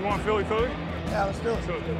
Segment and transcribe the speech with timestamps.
[0.00, 0.70] You want Philly Philly?
[1.08, 1.62] Yeah, let's do it.
[1.64, 1.98] Philly Philly.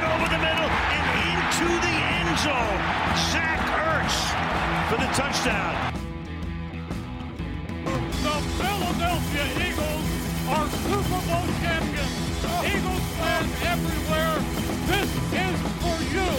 [0.00, 2.80] over the middle and into the end zone.
[3.28, 4.16] Zach Ertz
[4.88, 5.92] for the touchdown.
[8.24, 10.08] The Philadelphia Eagles
[10.48, 12.16] are Super Bowl champions.
[12.64, 14.36] Eagles fans everywhere,
[14.86, 15.10] this
[15.44, 16.32] is for you.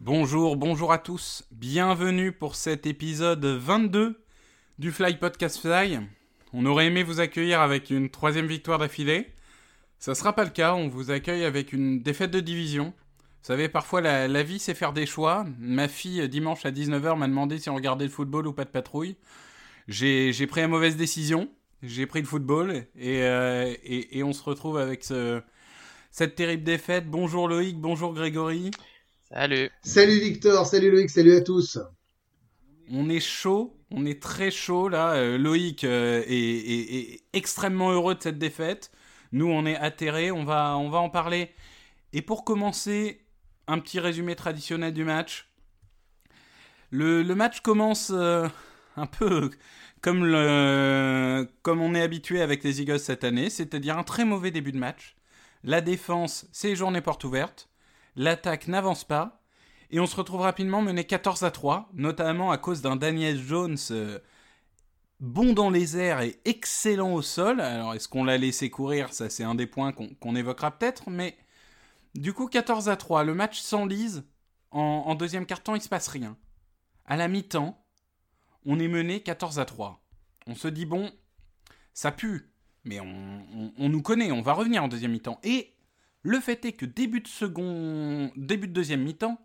[0.00, 1.44] Bonjour, bonjour à tous.
[1.50, 4.23] Bienvenue pour cet épisode 22
[4.78, 6.00] du Fly Podcast Fly.
[6.52, 9.28] On aurait aimé vous accueillir avec une troisième victoire d'affilée.
[9.98, 12.86] Ça sera pas le cas, on vous accueille avec une défaite de division.
[12.86, 15.44] Vous savez, parfois la, la vie c'est faire des choix.
[15.58, 18.70] Ma fille, dimanche à 19h, m'a demandé si on regardait le football ou pas de
[18.70, 19.16] patrouille.
[19.86, 21.50] J'ai j'ai pris la mauvaise décision.
[21.82, 25.42] J'ai pris le football et, euh, et, et on se retrouve avec ce,
[26.10, 27.06] cette terrible défaite.
[27.06, 28.70] Bonjour Loïc, bonjour Grégory.
[29.28, 29.70] Salut.
[29.82, 31.78] Salut Victor, salut Loïc, salut à tous.
[32.90, 35.14] On est chaud, on est très chaud là.
[35.14, 38.90] Euh, Loïc euh, est, extrêmement heureux de cette défaite.
[39.32, 41.50] Nous, on est atterrés, on va, en parler.
[42.12, 43.20] Et pour commencer,
[43.66, 45.50] un petit résumé traditionnel du match.
[46.90, 48.46] Le, match commence euh,
[48.96, 49.50] un peu
[50.00, 50.30] comme,
[51.62, 54.78] comme on est habitué avec les Eagles cette année, c'est-à-dire un très mauvais début de
[54.78, 55.16] match.
[55.64, 57.68] La défense, c'est journée porte ouverte.
[58.16, 59.43] L'attaque n'avance pas.
[59.94, 63.76] Et on se retrouve rapidement mené 14 à 3, notamment à cause d'un Daniel Jones
[63.92, 64.18] euh,
[65.20, 67.60] bon dans les airs et excellent au sol.
[67.60, 69.12] Alors, est-ce qu'on l'a laissé courir?
[69.12, 71.10] Ça, c'est un des points qu'on évoquera peut-être.
[71.10, 71.38] Mais
[72.16, 74.24] du coup, 14 à 3, le match s'enlise.
[74.72, 76.36] En, en deuxième quart-temps, il se passe rien.
[77.06, 77.80] À la mi-temps,
[78.66, 80.02] on est mené 14 à 3.
[80.48, 81.12] On se dit, bon,
[81.92, 82.50] ça pue,
[82.82, 83.06] mais on,
[83.54, 85.38] on- on nous connaît, on va revenir en deuxième mi-temps.
[85.44, 85.72] Et
[86.22, 89.38] le fait est que début de second, début de deuxième mi-temps,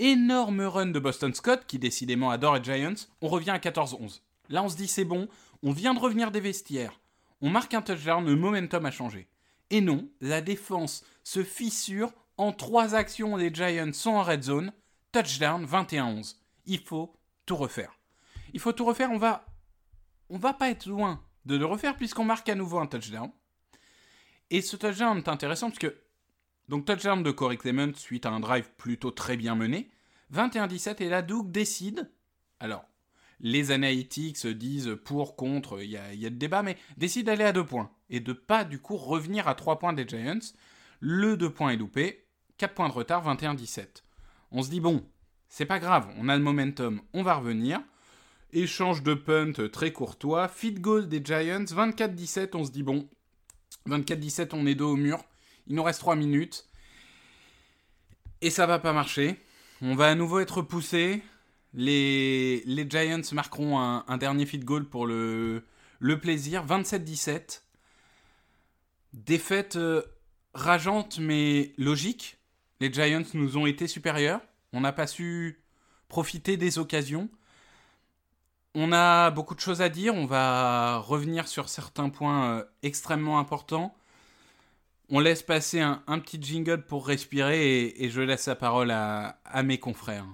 [0.00, 4.22] énorme run de Boston Scott, qui décidément adore les Giants, on revient à 14-11.
[4.48, 5.28] Là, on se dit c'est bon,
[5.62, 7.00] on vient de revenir des vestiaires,
[7.40, 9.28] on marque un touchdown, le momentum a changé.
[9.70, 14.72] Et non, la défense se fissure, en trois actions, les Giants sont en red zone,
[15.12, 16.36] touchdown 21-11.
[16.66, 17.14] Il faut
[17.46, 17.92] tout refaire.
[18.52, 19.44] Il faut tout refaire, on va,
[20.28, 23.30] on va pas être loin de le refaire puisqu'on marque à nouveau un touchdown.
[24.50, 25.96] Et ce touchdown est intéressant parce que
[26.70, 29.90] donc touchdown de Corey Clement suite à un drive plutôt très bien mené.
[30.32, 32.08] 21-17 et là Doug décide.
[32.60, 32.84] Alors,
[33.40, 37.26] les analytics se disent pour, contre, il y a, y a de débat, mais décide
[37.26, 37.90] d'aller à deux points.
[38.08, 40.38] Et de pas du coup revenir à trois points des Giants.
[41.00, 42.24] Le deux points est loupé.
[42.58, 44.04] 4 points de retard, 21-17.
[44.52, 45.04] On se dit bon,
[45.48, 47.80] c'est pas grave, on a le momentum, on va revenir.
[48.52, 50.46] Échange de punt très courtois.
[50.46, 53.08] Feed goal des Giants, 24-17, on se dit bon,
[53.88, 55.24] 24-17, on est dos au mur.
[55.70, 56.66] Il nous reste 3 minutes.
[58.40, 59.36] Et ça va pas marcher.
[59.80, 61.22] On va à nouveau être poussé.
[61.74, 65.64] Les, Giants marqueront un, un dernier feed goal pour le,
[66.00, 66.66] le plaisir.
[66.66, 67.62] 27-17.
[69.12, 70.02] Défaite euh,
[70.54, 72.38] rageante mais logique.
[72.80, 74.40] Les Giants nous ont été supérieurs.
[74.72, 75.62] On n'a pas su
[76.08, 77.28] profiter des occasions.
[78.74, 80.16] On a beaucoup de choses à dire.
[80.16, 83.94] On va revenir sur certains points euh, extrêmement importants.
[85.12, 88.92] On laisse passer un, un petit jingle pour respirer et, et je laisse la parole
[88.92, 90.24] à, à mes confrères.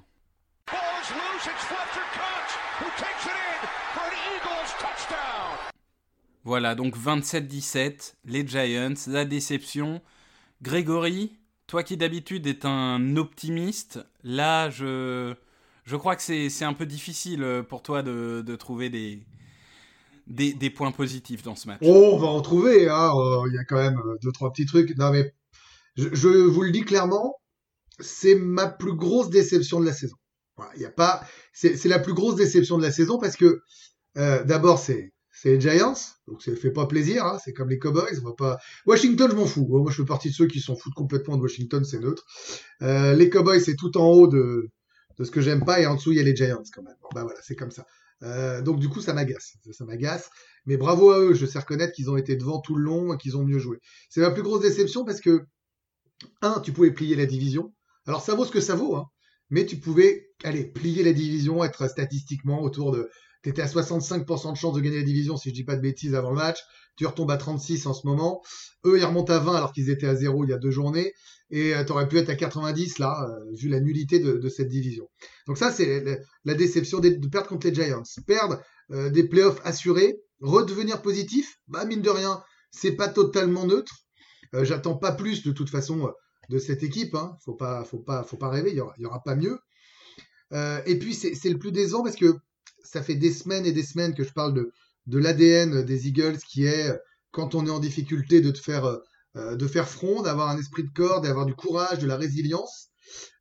[6.44, 10.02] Voilà, donc 27-17, les Giants, la déception.
[10.60, 15.34] Grégory, toi qui d'habitude est un optimiste, là je,
[15.84, 19.22] je crois que c'est c'est un peu difficile pour toi de, de trouver des,
[20.26, 21.80] des, points positifs dans ce match.
[21.82, 23.12] Oh, on va en trouver, hein.
[23.16, 24.96] euh, Il y a quand même euh, deux, trois petits trucs.
[24.96, 25.32] Non, mais
[25.96, 27.36] je, vous le dis clairement,
[28.00, 30.16] c'est ma plus grosse déception de la saison.
[30.56, 31.22] Voilà, il y a pas,
[31.52, 33.60] c'est la plus grosse déception de la saison parce que
[34.16, 35.12] euh, d'abord c'est
[35.44, 35.94] les Giants,
[36.26, 37.24] donc ça fait pas plaisir.
[37.24, 38.58] Hein, c'est comme les Cowboys, on va pas.
[38.86, 39.66] Washington, je m'en fous.
[39.68, 42.24] Moi, je fais partie de ceux qui s'en foutent complètement de Washington, c'est neutre.
[42.80, 44.70] Les Cowboys, c'est tout en haut de
[45.18, 46.96] de ce que j'aime pas et en dessous il y a les Giants quand même.
[47.02, 47.86] Bon, bah voilà, c'est comme ça.
[48.22, 50.30] Euh, donc du coup, ça m'agace, ça, m'agace.
[50.64, 53.18] Mais bravo à eux, je sais reconnaître qu'ils ont été devant tout le long et
[53.18, 53.78] qu'ils ont mieux joué.
[54.08, 55.46] C'est ma plus grosse déception parce que,
[56.42, 57.74] un, tu pouvais plier la division.
[58.06, 59.06] Alors ça vaut ce que ça vaut, hein.
[59.50, 63.08] Mais tu pouvais, allez, plier la division, être statistiquement autour de...
[63.42, 66.14] T'étais à 65% de chance de gagner la division, si je dis pas de bêtises,
[66.14, 66.58] avant le match.
[66.96, 68.42] Tu retombes à 36 en ce moment.
[68.84, 71.12] Eux, ils remontent à 20 alors qu'ils étaient à 0 il y a deux journées.
[71.50, 75.08] Et tu aurais pu être à 90 là, euh, vu la nullité de, cette division.
[75.46, 76.04] Donc ça, c'est
[76.44, 78.02] la, déception de, perdre contre les Giants.
[78.26, 78.60] Perdre
[78.92, 83.92] euh, des playoffs assurés, redevenir positif, bah mine de rien, c'est pas totalement neutre.
[84.54, 86.12] Euh, J'attends pas plus de toute façon
[86.48, 87.14] de cette équipe.
[87.14, 87.36] Hein.
[87.44, 88.70] Faut pas, faut pas, faut pas rêver.
[88.70, 89.58] Il y aura, pas mieux.
[90.52, 92.36] Euh, et puis c'est le plus décevant parce que
[92.86, 94.72] ça fait des semaines et des semaines que je parle de
[95.06, 96.92] de l'ADN des Eagles qui est,
[97.30, 98.84] quand on est en difficulté, de te faire,
[99.36, 102.88] euh, de faire front, d'avoir un esprit de corps, d'avoir du courage, de la résilience,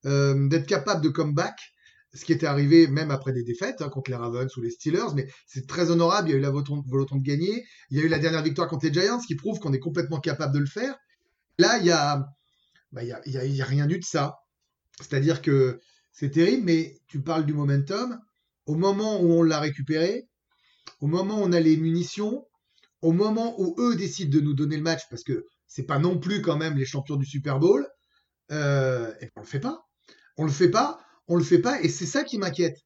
[0.06, 1.56] euh, d'être capable de comeback
[2.14, 5.14] ce qui était arrivé même après des défaites hein, contre les Ravens ou les Steelers,
[5.16, 6.30] mais c'est très honorable.
[6.30, 7.66] Il y a eu la volonté de gagner.
[7.90, 10.22] Il y a eu la dernière victoire contre les Giants qui prouve qu'on est complètement
[10.22, 10.96] capable de le faire.
[11.58, 12.26] Là, il y a,
[12.94, 14.36] bah, y a, a rien eu de ça.
[15.02, 15.82] C'est-à-dire que
[16.14, 18.18] c'est terrible, mais tu parles du momentum.
[18.66, 20.28] Au moment où on l'a récupéré,
[21.02, 22.46] au moment où on a les munitions,
[23.02, 26.18] au moment où eux décident de nous donner le match, parce que c'est pas non
[26.18, 27.88] plus quand même les champions du Super Bowl,
[28.52, 29.86] euh, et on le fait pas.
[30.38, 32.78] On le fait pas on le fait pas et c'est ça qui m'inquiète.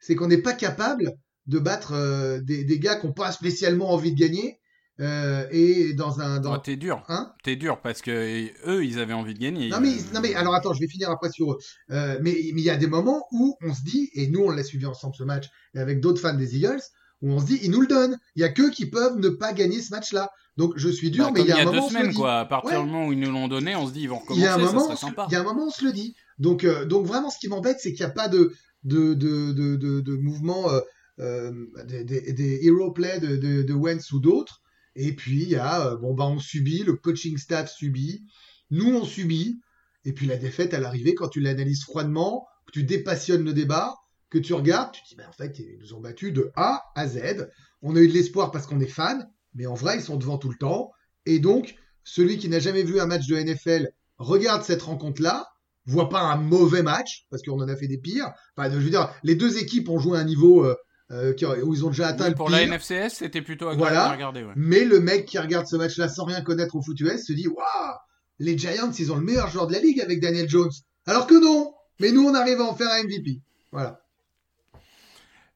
[0.00, 1.12] C'est qu'on n'est pas capable
[1.46, 4.58] de battre euh, des, des, gars qui n'ont pas spécialement envie de gagner.
[5.00, 6.40] Euh, et dans un.
[6.40, 6.54] Dans...
[6.54, 7.02] Oh, t'es dur.
[7.08, 9.68] Hein T'es dur parce que eux, ils avaient envie de gagner.
[9.68, 11.58] Non mais, non mais alors attends, je vais finir après sur eux.
[11.90, 14.62] Euh, mais il y a des moments où on se dit, et nous on l'a
[14.62, 16.80] suivi ensemble ce match, et avec d'autres fans des Eagles,
[17.22, 18.18] où on se dit, ils nous le donnent.
[18.36, 20.30] Il y a que qui peuvent ne pas gagner ce match-là.
[20.56, 21.82] Donc je suis dur, bah, mais il y a, un moment.
[21.82, 22.16] deux semaines, dit.
[22.16, 22.38] quoi.
[22.38, 24.42] À partir du moment où ils nous l'ont donné, on se dit, ils vont recommencer.
[24.42, 25.26] Il y a un moment, ça serait sympa.
[25.28, 26.14] il y a un moment, on se le dit.
[26.38, 28.52] Donc, euh, donc vraiment, ce qui m'embête, c'est qu'il n'y a pas de,
[28.84, 30.70] de, de, de, de, mouvement,
[31.18, 31.52] euh,
[31.84, 34.60] des, des, des hero play de, de, de Wentz ou d'autres.
[34.96, 38.24] Et puis, il y a, euh, bon, bah, on subit, le coaching staff subit,
[38.70, 39.60] nous, on subit.
[40.04, 43.94] Et puis, la défaite à l'arrivée, quand tu l'analyses froidement, que tu dépassionnes le débat,
[44.30, 46.82] que tu regardes, tu te dis, bah, en fait, ils nous ont battus de A
[46.94, 47.48] à Z.
[47.82, 50.38] On a eu de l'espoir parce qu'on est fan, mais en vrai, ils sont devant
[50.38, 50.92] tout le temps.
[51.26, 55.46] Et donc, celui qui n'a jamais vu un match de NFL regarde cette rencontre-là,
[55.86, 58.32] voit pas un mauvais match, parce qu'on en a fait des pires.
[58.56, 60.74] Enfin, je veux dire, les deux équipes ont joué à un niveau euh,
[61.14, 62.56] euh, qui- où ils ont déjà atteint Oui, le pour pire.
[62.56, 64.04] la NFCS, c'était plutôt agréable Voilà.
[64.08, 64.42] à regarder.
[64.42, 64.52] Ouais.
[64.56, 67.48] Mais le mec qui regarde ce match-là sans rien connaître au foot US se dit
[67.48, 67.96] Waouh,
[68.40, 70.72] les Giants, ils ont le meilleur joueur de la ligue avec Daniel Jones.
[71.06, 73.40] Alors que non Mais nous, on arrive à en faire un MVP.
[73.72, 74.00] Voilà.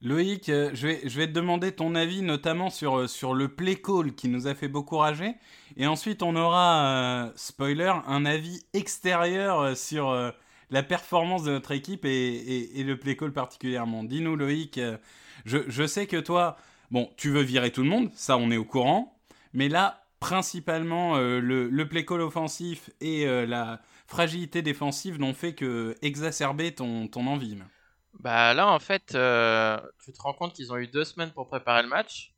[0.00, 3.48] Loïc, euh, je vais, je vais te demander ton avis notamment sur, euh, sur le
[3.48, 5.34] play call qui nous a fait beaucoup rager.
[5.76, 10.30] Et ensuite, on aura, euh, spoiler, un avis extérieur sur euh,
[10.70, 14.04] la performance de notre équipe et, et- et le play call particulièrement.
[14.04, 14.78] Dis-nous, Loïc,
[15.44, 16.56] je, sais que toi,
[16.90, 19.18] bon, tu veux virer tout le monde, ça on est au courant.
[19.52, 25.54] Mais là, principalement, euh, le, play call offensif et euh, la fragilité défensive n'ont fait
[25.54, 27.58] que exacerber ton, envie.
[28.14, 31.46] Bah là, en fait, euh, tu te rends compte qu'ils ont eu deux semaines pour
[31.46, 32.34] préparer le match.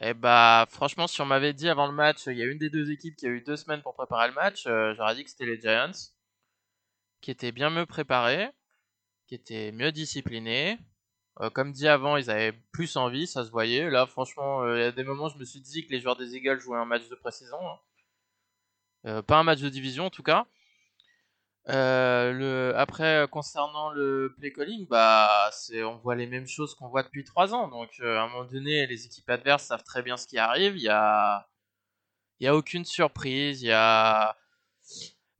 [0.00, 2.70] Et bah, franchement, si on m'avait dit avant le match, il y a une des
[2.70, 5.46] deux équipes qui a eu deux semaines pour préparer le match, j'aurais dit que c'était
[5.46, 5.92] les Giants,
[7.20, 8.50] qui étaient bien mieux préparés,
[9.26, 10.78] qui étaient mieux disciplinés.
[11.40, 13.90] Euh, comme dit avant, ils avaient plus envie, ça se voyait.
[13.90, 16.16] Là, franchement, euh, il y a des moments, je me suis dit que les joueurs
[16.16, 17.58] des Eagles jouaient un match de pré-saison.
[17.60, 17.78] hein.
[19.06, 20.46] Euh, pas un match de division, en tout cas.
[21.66, 25.50] Après, concernant le play calling, bah,
[25.84, 27.68] on voit les mêmes choses qu'on voit depuis trois ans.
[27.68, 30.76] Donc, à un moment donné, les équipes adverses savent très bien ce qui arrive.
[30.76, 31.48] Il y a,
[32.40, 33.62] il y a aucune surprise.
[33.62, 34.36] Il y a,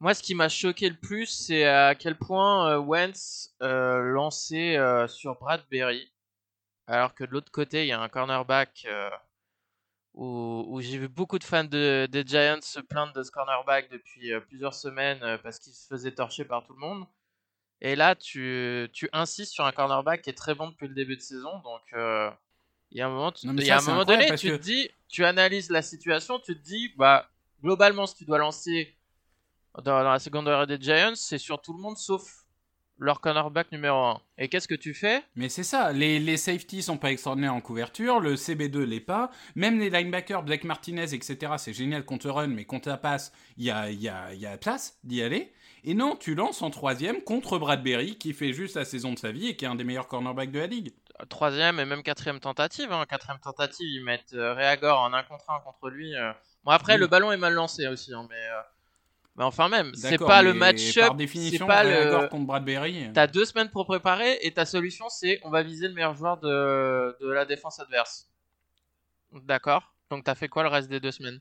[0.03, 4.75] moi, ce qui m'a choqué le plus, c'est à quel point euh, Wentz euh, lançait
[4.77, 6.11] euh, sur Bradbury,
[6.87, 8.85] alors que de l'autre côté, il y a un cornerback
[10.13, 13.89] où, où j'ai vu beaucoup de fans de, des Giants se plaindre de ce cornerback
[13.89, 17.05] depuis plusieurs semaines parce qu'il se faisait torcher par tout le monde.
[17.79, 21.15] Et là, tu, tu insistes sur un cornerback qui est très bon depuis le début
[21.15, 21.59] de saison.
[21.59, 22.29] Donc, euh,
[22.91, 24.61] il y a un moment, tu- Non, y a un moment donné, tu que- te
[24.61, 27.29] dis, tu analyses la situation, tu te dis, bah,
[27.61, 28.95] globalement, si tu dois lancer
[29.81, 32.23] dans, dans la secondaire des Giants, c'est sur tout le monde sauf
[32.99, 34.21] leur cornerback numéro 1.
[34.37, 35.23] Et qu'est-ce que tu fais?
[35.35, 39.31] Mais c'est ça, les, les safeties sont pas extraordinaires en couverture, le CB2 l'est pas,
[39.55, 43.65] même les linebackers, Blake Martinez, etc., c'est génial contre run, mais contre la passe, il
[43.65, 45.51] y a, y, a, y a place d'y aller.
[45.83, 49.31] Et non, tu lances en troisième contre Bradbury, qui fait juste la saison de sa
[49.31, 50.93] vie et qui est un des meilleurs cornerbacks de la ligue.
[51.29, 52.91] troisième et même quatrième tentative.
[52.93, 53.05] Hein.
[53.09, 56.15] Quatrième tentative, ils mettent euh, Reagor en un contre un contre lui.
[56.15, 56.31] euh.
[56.63, 58.61] Bon après le ballon est mal lancé aussi, hein, mais euh,
[59.35, 62.27] mais enfin même, c'est pas le match-up, Par c'est définition, pas le.
[62.29, 63.07] contre Bradbury.
[63.13, 66.37] T'as deux semaines pour préparer et ta solution c'est on va viser le meilleur joueur
[66.39, 68.29] de, de la défense adverse.
[69.33, 69.93] D'accord.
[70.09, 71.39] Donc t'as fait quoi le reste des deux semaines?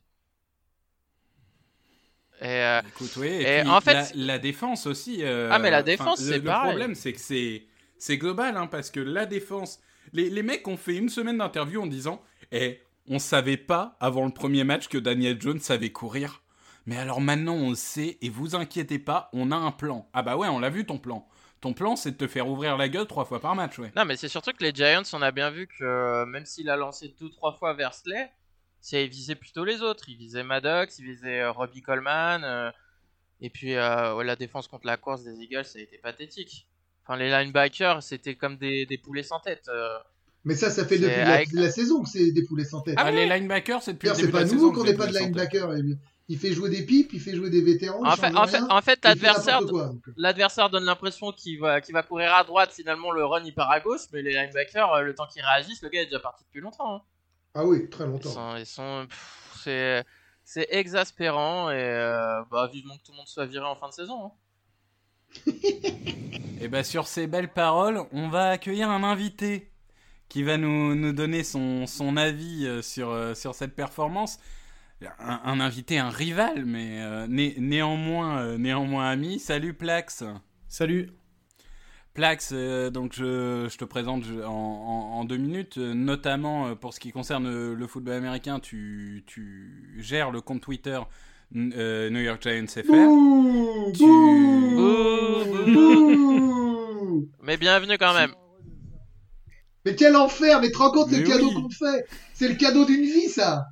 [2.41, 5.23] Et euh, Écoute, oui, et, Et puis en fait, la, défense aussi.
[5.23, 6.69] euh, Ah, mais la défense, le- c'est Le pareil.
[6.71, 7.67] problème, c'est que c'est
[7.99, 9.81] c'est global, hein, parce que la défense,
[10.13, 12.21] les, les mecs ont fait une semaine d'interview en disant,
[12.51, 16.42] eh, on savait pas avant le premier match que Daniel Jones savait courir.
[16.87, 20.09] Mais alors maintenant, on le sait, et vous inquiétez pas, on a un plan.
[20.13, 21.29] Ah bah ouais, on l'a vu ton plan.
[21.61, 23.93] Ton plan, c'est de te faire ouvrir la gueule trois fois par match, ouais.
[23.95, 26.69] Non, mais c'est surtout que les Giants, on a bien vu que euh, même s'il
[26.69, 28.31] a lancé deux ou trois fois Versley,
[28.81, 30.09] c'est il visait plutôt les autres.
[30.09, 32.43] Il visait Maddox, il visait euh, Robbie Coleman.
[32.43, 32.71] euh,
[33.41, 36.67] et puis euh, ouais, la défense contre la course des Eagles, ça a été pathétique.
[37.05, 39.69] Enfin, les linebackers, c'était comme des, des poulets sans tête.
[39.69, 39.99] euh.
[40.45, 42.95] Mais ça, ça fait depuis la, avec- la saison que c'est des poulets sans tête.
[42.99, 44.95] Ah, Ah les linebackers, c'est depuis le début c'est de pas nouveau saison qu'on n'ait
[44.95, 45.53] pas de poules sont têtes.
[45.53, 45.71] linebacker.
[46.29, 48.05] Il- fait jouer des pipes, il fait jouer des vétérans.
[48.05, 49.27] En fait, en fait, rien, en fait, il fait
[50.17, 52.73] l'adversaire, donne l'impression qu'il va, courir à droite.
[52.73, 55.83] Finalement, le run il part à gauche, mais les linebackers, euh, le temps qu'ils réagissent,
[55.83, 56.97] le gars est déjà parti depuis longtemps.
[56.97, 57.03] hein.
[57.55, 58.57] Ah oui, très longtemps.
[58.57, 59.07] ils sont,
[59.63, 60.05] c'est,
[60.71, 64.27] exaspérant et euh, bah, vivement que tout le monde soit viré en fin de saison.
[64.27, 64.33] hein.
[66.61, 69.73] Et bah sur ces belles paroles, on va accueillir un invité
[70.29, 74.39] qui va nous, nous donner son, son avis sur, euh, sur cette performance.
[75.19, 79.39] Un, un invité, un rival, mais euh, né- néanmoins, euh, néanmoins ami.
[79.39, 80.23] Salut Plax.
[80.69, 81.11] Salut.
[82.15, 86.93] Plax, euh, donc je, je te présente je- en, en- en deux minutes, notamment pour
[86.95, 91.01] ce qui concerne le football américain, tu, tu gères le compte Twitter
[91.57, 92.83] euh, New York Giants FR.
[92.93, 97.29] Bouh, Tu- bouh, bouh.
[97.43, 98.33] Mais bienvenue quand même.
[99.85, 102.05] Mais quel enfer Mais te rends compte le cadeau qu'on te fait
[102.35, 103.67] C'est le cadeau d'une vie, ça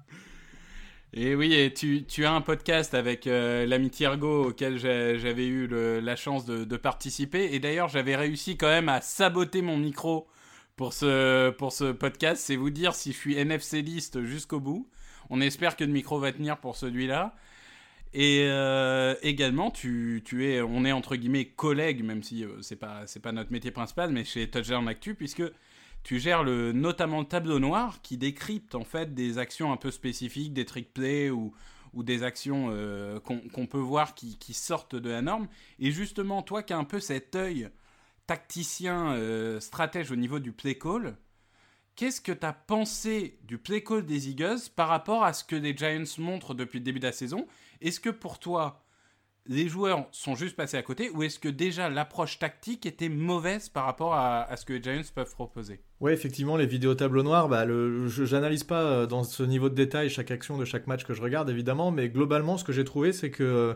[1.12, 3.90] Et oui, et tu, as un podcast avec euh, l'ami
[4.22, 7.52] auquel j'avais eu la chance de, participer.
[7.52, 10.28] Et d'ailleurs, j'avais réussi quand même à saboter mon micro
[10.76, 11.50] pour ce,
[11.92, 12.42] podcast.
[12.44, 14.88] C'est vous dire si je suis NFC liste jusqu'au bout.
[15.30, 17.34] On espère que le micro va tenir pour celui-là.
[18.12, 23.04] Et euh, également, tu, es, on est entre guillemets collègues, même si euh, c'est pas
[23.22, 25.44] pas notre métier principal, mais chez Touchdown Actu, puisque
[26.02, 30.52] tu gères notamment le tableau noir qui décrypte en fait des actions un peu spécifiques,
[30.52, 31.52] des trick plays ou,
[31.94, 35.48] des actions euh, qu'on peut voir qui, sortent de la norme.
[35.78, 37.68] Et justement, toi qui as un peu cet œil
[38.26, 41.16] tacticien, euh, stratège au niveau du play call,
[41.96, 45.56] qu'est-ce que tu as pensé du play call des Eagles par rapport à ce que
[45.56, 47.46] les Giants montrent depuis le début de la saison?
[47.80, 48.84] Est-ce que pour toi,
[49.46, 53.68] les joueurs sont juste passés à côté ou est-ce que déjà l'approche tactique était mauvaise
[53.68, 55.82] par rapport à ce que les Giants peuvent proposer?
[56.00, 58.08] Ouais, effectivement, les vidéos tableau noir, bah, le,
[58.66, 61.50] pas euh, dans ce niveau de détail chaque action de chaque match que je regarde,
[61.50, 63.74] évidemment, mais globalement, ce que j'ai trouvé, c'est que euh,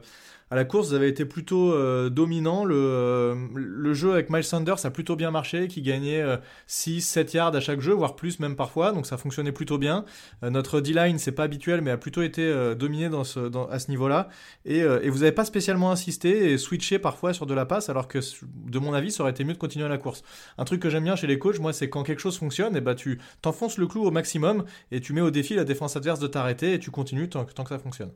[0.50, 2.64] à la course, vous avez été plutôt euh, dominant.
[2.64, 7.56] Le, jeu avec Miles Sanders a plutôt bien marché, qui gagnait euh, 6, 7 yards
[7.56, 10.04] à chaque jeu, voire plus même parfois, donc ça fonctionnait plutôt bien.
[10.42, 14.28] Notre D-line, c'est pas habituel, mais a plutôt été dominé à ce niveau-là.
[14.64, 18.18] Et, vous n'avez pas spécialement insisté et switché parfois sur de la passe, alors que,
[18.66, 20.22] de mon avis, ça aurait été mieux de continuer la course.
[20.58, 22.80] Un truc que j'aime bien chez les coachs, moi, c'est quand quelque chose fonctionne, et
[22.80, 26.20] bah tu t'enfonces le clou au maximum et tu mets au défi la défense adverse
[26.20, 28.12] de t'arrêter et tu continues tant, que- tant que ça fonctionne.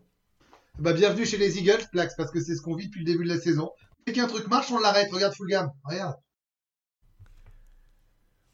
[0.78, 3.24] Bah bienvenue chez les Eagles, Plax, parce que c'est ce qu'on vit depuis le début
[3.24, 3.70] de la saison.
[4.06, 5.10] Dès qu'un truc marche, on l'arrête.
[5.12, 5.70] Regarde full gamme.
[5.84, 6.14] Regarde.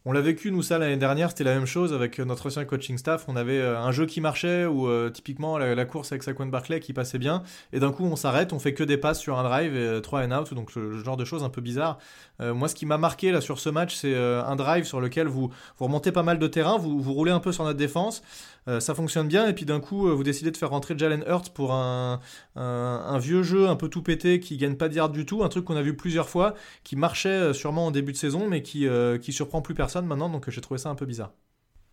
[0.07, 2.67] On l'a vécu, nous, ça, l'année dernière, c'était la même chose avec euh, notre ancien
[2.67, 3.25] coaching staff.
[3.27, 6.79] On avait euh, un jeu qui marchait, ou euh, typiquement la, course avec Saquon Barclay
[6.79, 7.43] qui passait bien,
[7.73, 10.27] et d'un coup, on s'arrête, on fait que des passes sur un drive, et 3
[10.27, 11.97] and out, donc le, genre de choses un peu bizarres.
[12.43, 15.27] Euh, moi, ce qui m'a marqué là sur ce match, c'est un drive sur lequel
[15.27, 18.23] vous, vous remontez pas mal de terrain, vous, vous roulez un peu sur notre défense,
[18.67, 21.73] ça fonctionne bien, et puis d'un coup, vous décidez de faire rentrer Jalen Hurts pour
[21.73, 22.21] un,
[22.57, 25.45] un, un vieux jeu un peu tout pété qui gagne pas de yards du tout,
[25.45, 28.63] un truc qu'on a vu plusieurs fois, qui marchait sûrement en début de saison, mais
[28.63, 28.87] qui,
[29.21, 31.33] qui surprend plus personne maintenant, donc j'ai trouvé ça un peu bizarre.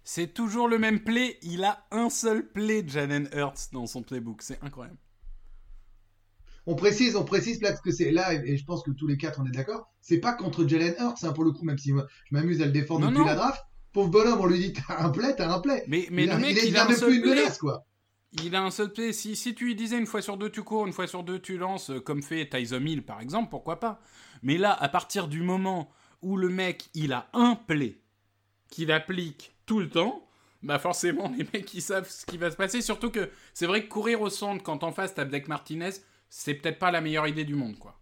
[0.03, 1.37] C'est toujours le même play.
[1.43, 4.41] Il a un seul play Jalen Hurts dans son playbook.
[4.41, 4.97] C'est incroyable.
[6.67, 9.39] On précise, on précise Plax que c'est là, et je pense que tous les quatre
[9.41, 9.91] on est d'accord.
[9.99, 12.65] C'est pas contre Jalen Hurts, hein, pour le coup, même si moi, je m'amuse à
[12.65, 13.25] le défendre Non, depuis non.
[13.25, 13.63] la draft.
[13.93, 15.83] Pauvre bonhomme, on lui dit t'as un play, t'as un play.
[15.87, 17.17] Mais, mais il le a, mec, il, est- il, il a a un seul plus
[17.17, 17.35] une play.
[17.35, 17.85] menace, quoi.
[18.43, 19.11] Il a un seul play.
[19.11, 21.39] Si, si tu lui disais une fois sur deux tu cours, une fois sur deux
[21.39, 23.99] tu lances, euh, comme fait Tyson Hill par exemple, pourquoi pas
[24.43, 25.89] Mais là, à partir du moment
[26.21, 27.95] où le mec, il a un play
[28.69, 30.25] qu'il applique tout le temps,
[30.63, 32.81] bah forcément les mecs ils savent ce qui va se passer.
[32.81, 35.91] Surtout que c'est vrai que courir au centre quand en face t'as Blake Martinez,
[36.29, 37.97] c'est peut-être pas la meilleure idée du monde quoi.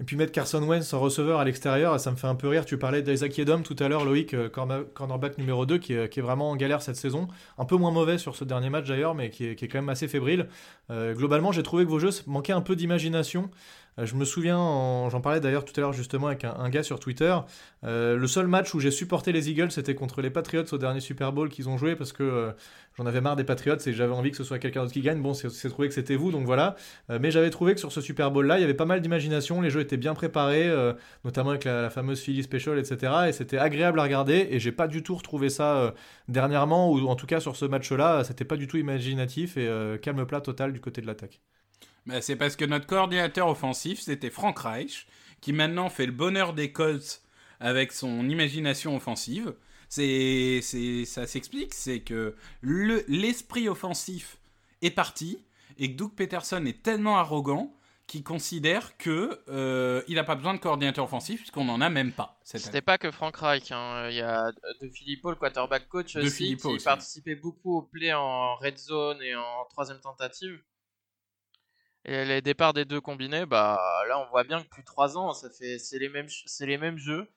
[0.00, 2.64] Et puis mettre Carson Wentz en receveur à l'extérieur, ça me fait un peu rire.
[2.64, 6.20] Tu parlais d'Isaac Edom tout à l'heure, Loïc, euh, corner- cornerback numéro 2, qui est,
[6.20, 7.28] vraiment en galère cette saison.
[7.56, 9.78] Un peu moins mauvais sur ce dernier match d'ailleurs, mais qui est, qui est quand
[9.78, 10.48] même assez fébrile.
[10.90, 13.50] Euh, globalement, j'ai trouvé que vos jeux manquaient un peu d'imagination.
[13.98, 16.82] Euh, je me souviens, en- j'en parlais d'ailleurs tout à l'heure justement avec un, gars
[16.82, 17.36] sur Twitter.
[17.84, 21.00] euh, le seul match où j'ai supporté les Eagles, c'était contre les Patriots au dernier
[21.00, 22.52] Super Bowl qu'ils ont joué parce que euh,
[22.96, 25.20] j'en avais marre des Patriots et j'avais envie que ce soit quelqu'un d'autre qui gagne.
[25.20, 26.76] Bon, c'est trouvé que c'était vous, donc voilà.
[27.08, 29.70] Mais j'avais trouvé que sur ce Super Bowl-là, il y avait pas mal d'imagination, les
[29.70, 30.70] jeux étaient bien préparés,
[31.24, 33.28] notamment avec la, la fameuse Philly Special, etc.
[33.28, 35.94] Et c'était agréable à regarder, et j'ai pas du tout retrouvé ça
[36.28, 39.68] dernièrement, ou en tout cas sur ce match-là, c'était pas du tout imaginatif, et
[40.02, 41.40] calme plat total du côté de l'attaque.
[42.06, 45.06] Bah, c'est parce que notre coordinateur offensif, c'était Frank Reich,
[45.40, 47.22] qui maintenant fait le bonheur des Colts
[47.60, 49.54] avec son imagination offensive.
[49.88, 54.38] C'est, c'est, ça s'explique, c'est que le, l'esprit offensif
[54.80, 55.44] est parti
[55.78, 57.74] et que Doug Peterson est tellement arrogant
[58.06, 62.12] qui considère que euh, il n'a pas besoin de coordinateur offensif puisqu'on n'en a même
[62.12, 62.38] pas.
[62.42, 62.64] cette année.
[62.64, 63.70] C'était pas que Frank Reich.
[63.70, 64.08] hein.
[64.10, 66.84] Il y a De Filippo, le quarterback coach De aussi, Filippo qui aussi.
[66.84, 70.58] participait beaucoup au play en red zone et en troisième tentative.
[72.04, 73.78] Et les départs des deux combinés, bah
[74.08, 76.78] là on voit bien que depuis trois ans, ça fait c'est les mêmes c'est les
[76.78, 77.28] mêmes jeux.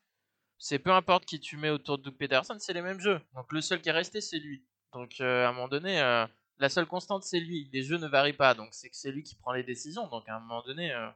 [0.58, 3.22] C'est peu importe qui tu mets autour de Doug Peterson, c'est les mêmes jeux.
[3.36, 4.64] Donc le seul qui est resté, c'est lui.
[4.94, 6.26] Donc euh, à un moment donné, euh,
[6.58, 7.70] la seule constante, c'est lui.
[7.74, 10.08] Les jeux ne varient pas, donc c'est que c'est lui qui prend les décisions.
[10.08, 11.10] Donc à un moment donné, euh,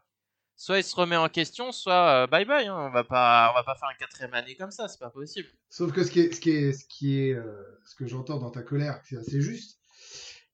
[0.56, 2.68] soit il se remet en question, soit bye bye.
[2.68, 2.78] hein.
[2.78, 5.48] On va pas, on va pas faire un quatrième année comme ça, c'est pas possible.
[5.72, 7.36] Sauf que ce qui est, ce qui est, ce qui est,
[7.86, 9.80] ce que j'entends dans ta colère, c'est assez juste.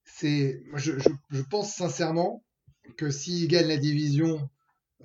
[0.05, 0.93] C'est, je,
[1.29, 2.44] je pense sincèrement
[2.97, 4.49] que s'il gagne la division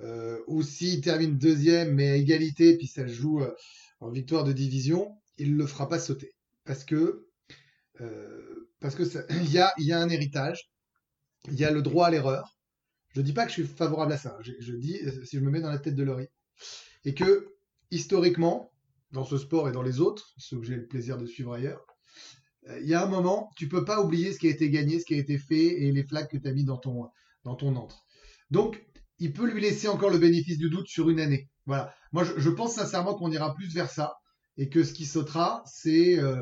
[0.01, 3.53] euh, ou s'il termine deuxième mais à égalité puis ça joue euh,
[3.99, 6.33] en victoire de division, il le fera pas sauter
[6.65, 7.27] parce que
[8.01, 8.95] euh, parce
[9.29, 10.71] il y a, y a un héritage,
[11.47, 12.57] il y a le droit à l'erreur.
[13.13, 14.37] Je dis pas que je suis favorable à ça.
[14.41, 16.29] Je, dis euh, si je me mets dans la tête de Laurie
[17.05, 17.53] et que
[17.91, 18.71] historiquement
[19.11, 21.85] dans ce sport et dans les autres, ceux que j'ai le plaisir de suivre ailleurs,
[22.79, 25.05] il y a un moment, tu peux pas oublier ce qui a été gagné, ce
[25.05, 27.09] qui a été fait et les flags que tu as mis dans ton,
[27.43, 28.03] dans ton antre.
[28.49, 28.83] Donc,
[29.19, 31.49] il peut lui laisser encore le bénéfice du doute sur une année.
[31.65, 31.93] Voilà.
[32.11, 34.15] Moi, je, je pense sincèrement qu'on ira plus vers ça
[34.57, 36.41] et que ce qui sautera, c'est euh,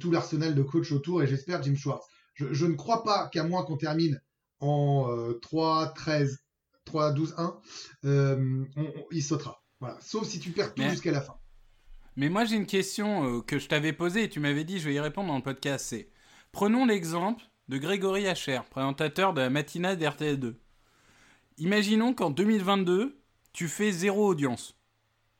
[0.00, 2.04] tout l'arsenal de coach autour et j'espère Jim Schwartz.
[2.34, 4.20] Je, je ne crois pas qu'à moins qu'on termine
[4.60, 6.38] en euh, 3, 13,
[6.84, 7.56] 3, 12, 1,
[8.04, 9.62] euh, on- on- il sautera.
[9.80, 9.96] Voilà.
[10.00, 11.34] Sauf si tu perds tout Mais- jusqu'à la fin.
[12.16, 14.86] Mais moi j'ai une question euh, que je t'avais posée et tu m'avais dit je
[14.88, 15.86] vais y répondre dans le podcast.
[15.88, 16.08] C'est
[16.50, 20.54] prenons l'exemple de Grégory Hacher, présentateur de la matinale d'RTL2.
[21.58, 23.18] Imaginons qu'en 2022
[23.52, 24.78] tu fais zéro audience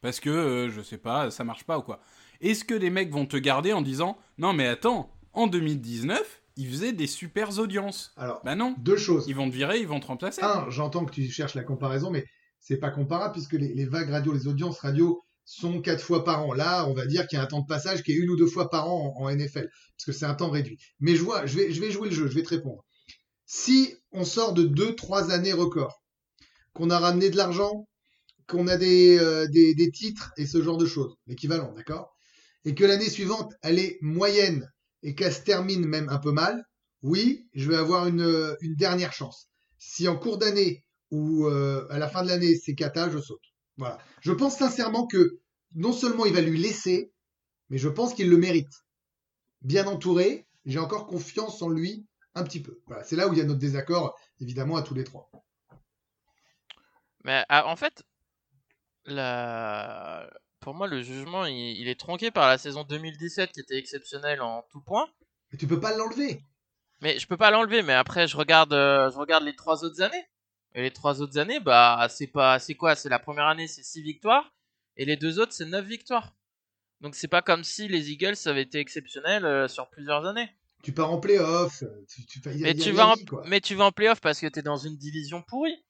[0.00, 2.00] parce que euh, je sais pas ça marche pas ou quoi.
[2.40, 6.70] Est-ce que les mecs vont te garder en disant non mais attends en 2019 ils
[6.70, 8.14] faisaient des supers audiences.
[8.16, 9.26] Alors, Bah non, deux choses.
[9.28, 10.42] ils vont te virer, ils vont te remplacer.
[10.42, 12.24] Un, j'entends que tu cherches la comparaison, mais
[12.60, 16.44] c'est pas comparable puisque les, les vagues radio, les audiences radio sont quatre fois par
[16.44, 16.52] an.
[16.52, 18.36] Là, on va dire qu'il y a un temps de passage qui est une ou
[18.36, 20.78] deux fois par an en, NFL, parce que c'est un temps réduit.
[21.00, 22.84] Mais je vois, je vais, jouer le jeu, je vais te répondre.
[23.46, 26.02] Si on sort de deux, trois années records,
[26.74, 27.88] qu'on a ramené de l'argent,
[28.48, 29.46] qu'on a des, euh,
[29.92, 32.16] titres et ce genre de choses, l'équivalent, d'accord?
[32.64, 34.68] Et que l'année suivante, elle est moyenne
[35.04, 36.64] et qu'elle se termine même un peu mal,
[37.02, 39.48] oui, je vais avoir une, une dernière chance.
[39.78, 43.38] Si en cours d'année ou euh, à la fin de l'année c'est cata, je saute.
[43.76, 43.98] Voilà.
[44.20, 45.40] Je pense sincèrement que
[45.74, 47.12] non seulement il va lui laisser,
[47.68, 48.84] mais je pense qu'il le mérite.
[49.62, 52.80] Bien entouré, j'ai encore confiance en lui un petit peu.
[52.86, 53.04] Voilà.
[53.04, 55.30] C'est là où il y a notre désaccord, évidemment, à tous les trois.
[57.24, 58.04] Mais ah, en fait,
[59.04, 60.30] la...
[60.60, 64.42] pour moi, le jugement, il, il est tronqué par la saison 2017 qui était exceptionnelle
[64.42, 65.08] en tout point.
[65.50, 66.42] Mais tu peux pas l'enlever.
[67.00, 67.82] Mais je peux pas l'enlever.
[67.82, 70.24] Mais après, je regarde, euh, je regarde les trois autres années.
[70.76, 72.94] Et les trois autres années, bah, c'est pas, c'est quoi?
[72.94, 74.52] C'est la première année, c'est 6 victoires.
[74.98, 76.34] Et les deux autres, c'est 9 victoires.
[77.00, 80.48] Donc c'est pas comme si les Eagles avaient été exceptionnels euh, sur plusieurs années.
[80.82, 81.82] Tu pars en playoff.
[82.08, 83.42] Tu, tu, a- Mais tu, la vas en, vie, quoi.
[83.46, 85.82] mais tu vas en playoff parce que t'es dans une division pourrie.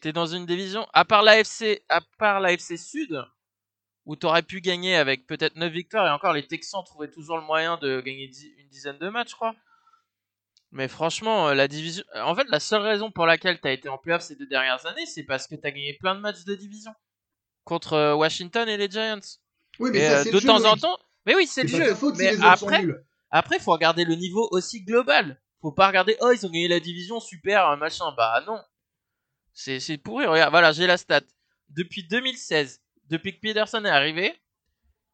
[0.00, 3.22] T'es dans une division, à part l'AFC, à part l'AFC Sud,
[4.04, 7.44] où t'aurais pu gagner avec peut-être 9 victoires, et encore les Texans trouvaient toujours le
[7.44, 9.54] moyen de gagner une dizaine de matchs, je crois.
[10.72, 13.98] Mais franchement, euh, la division, en fait, la seule raison pour laquelle t'as été en
[13.98, 16.92] playoff ces deux dernières années, c'est parce que t'as gagné plein de matchs de division
[17.64, 19.20] contre euh, Washington et les Giants.
[19.78, 21.62] Oui, mais Et ça, euh, c'est de le jeu, temps en temps, mais oui, c'est
[21.62, 21.94] le C'est jeu.
[21.94, 22.84] faute mais après,
[23.30, 25.40] après, faut regarder le niveau aussi global.
[25.62, 28.12] Faut pas regarder, oh, ils ont gagné la division, super, euh, machin.
[28.16, 28.60] Bah non.
[29.52, 30.26] C'est, c'est pourri.
[30.26, 31.22] Regarde, voilà, j'ai la stat.
[31.70, 34.34] Depuis 2016, depuis que Peterson est arrivé,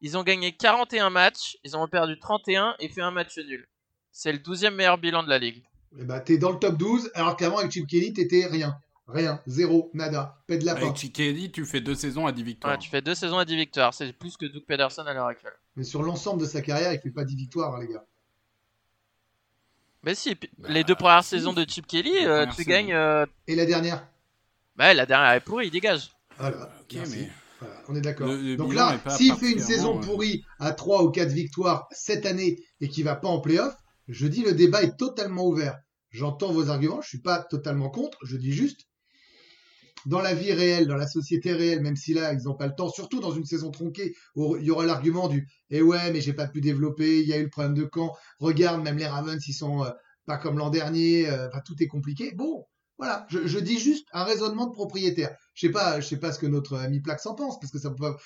[0.01, 3.67] ils ont gagné 41 matchs, ils ont perdu 31 et fait un match nul.
[4.13, 5.63] C'est le 12e meilleur bilan de la ligue.
[5.99, 8.77] Eh ben, t'es dans le top 12, alors qu'avant, avec Chip Kelly, t'étais rien.
[9.07, 9.41] Rien.
[9.47, 9.91] Zéro.
[9.93, 10.37] Nada.
[10.47, 10.95] Pète de la Avec fin.
[10.95, 12.73] Chikedi, tu fais deux saisons à 10 victoires.
[12.73, 13.93] Ouais, tu fais deux saisons à 10 victoires.
[13.93, 15.51] C'est plus que Doug Peterson à l'heure actuelle.
[15.75, 18.05] Mais sur l'ensemble de sa carrière, il fait pas 10 victoires, hein, les gars.
[20.03, 21.31] Mais si, Bah, les deux premières si.
[21.31, 22.69] saisons de Chip Kelly, euh, tu saison.
[22.69, 22.93] gagnes.
[22.93, 24.07] euh, Et la dernière?
[24.75, 26.11] Bah, la dernière est pourrie, il dégage.
[26.37, 26.69] Voilà.
[26.81, 27.17] Ok, Merci.
[27.19, 28.27] mais Voilà, on est d'accord.
[28.57, 32.57] Donc là, s'il fait une saison euh, pourrie à 3 ou 4 victoires cette année
[32.81, 33.73] et qu'il va pas en playoff,
[34.07, 35.79] je dis le débat est totalement ouvert.
[36.09, 38.87] J'entends vos arguments, je suis pas totalement contre, je dis juste
[40.05, 42.75] dans la vie réelle, dans la société réelle, même si là ils n'ont pas le
[42.75, 46.21] temps, surtout dans une saison tronquée, où il y aura l'argument du eh ouais mais
[46.21, 49.07] j'ai pas pu développer, il y a eu le problème de camp, regarde même les
[49.07, 49.89] Ravens ils sont euh,
[50.25, 52.31] pas comme l'an dernier, euh, tout est compliqué.
[52.33, 52.65] Bon,
[52.97, 55.35] voilà, je, dis juste un raisonnement de propriétaire.
[55.55, 57.79] Je sais pas, je sais pas ce que notre ami Plaque s'en pense, parce que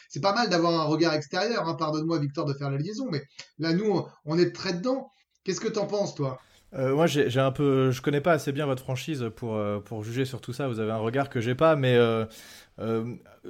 [0.09, 1.67] c'est pas mal d'avoir un regard extérieur.
[1.67, 3.23] Hein, Pardonne-moi Victor de faire la liaison, mais
[3.59, 5.09] là nous on est très dedans.
[5.47, 6.41] Qu'est-ce que t'en penses toi?
[6.73, 10.03] Euh, moi, j'ai un peu, je connais pas assez bien votre franchise pour, euh, pour
[10.03, 10.67] juger sur tout ça.
[10.67, 12.25] Vous avez un regard que j'ai pas, mais euh,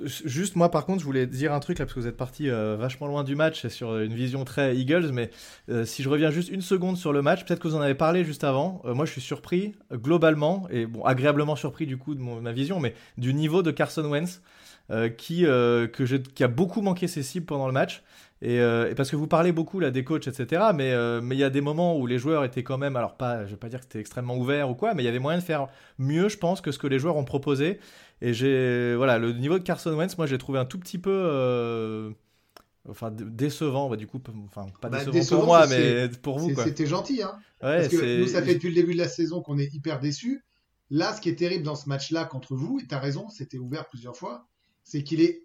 [0.03, 2.49] juste moi, par contre, je voulais dire un truc là parce que vous êtes parti
[2.49, 5.09] vachement loin du match et sur une vision très Eagles.
[5.11, 5.31] Mais
[5.85, 8.23] si je reviens juste une seconde sur le match, peut-être que vous en avez parlé
[8.23, 8.83] juste avant.
[8.85, 12.93] Moi, je suis surpris globalement et bon, agréablement surpris du coup de ma vision, mais
[13.17, 14.43] du niveau de Carson Wentz.
[15.17, 18.03] qui, que j'ai- qui a beaucoup manqué ses cibles pendant le match.
[18.41, 20.71] Et, euh, et parce que vous parlez beaucoup là des coachs, etc.
[20.75, 23.17] Mais euh, mais il y a des moments où les joueurs étaient quand même, alors
[23.17, 25.19] pas, je vais pas dire que c'était extrêmement ouvert ou quoi, mais il y avait
[25.19, 27.79] moyen de faire mieux, je pense, que ce que les joueurs ont proposé.
[28.21, 31.11] Et j'ai, voilà, le niveau de Carson Wentz, moi j'ai trouvé un tout petit peu,
[31.11, 32.11] euh,
[32.89, 36.39] enfin dé- décevant, bah, du coup, enfin pas Bah, décevant, décevant, pour moi, mais pour
[36.39, 36.53] vous.
[36.55, 37.33] C'était gentil, hein.
[37.63, 39.99] Ouais, Parce que nous, ça fait depuis le début de la saison qu'on est hyper
[39.99, 40.43] déçus.
[40.89, 43.57] Là, ce qui est terrible dans ce match-là contre vous, et tu as raison, c'était
[43.57, 44.47] ouvert plusieurs fois,
[44.83, 45.41] c'est qu'il est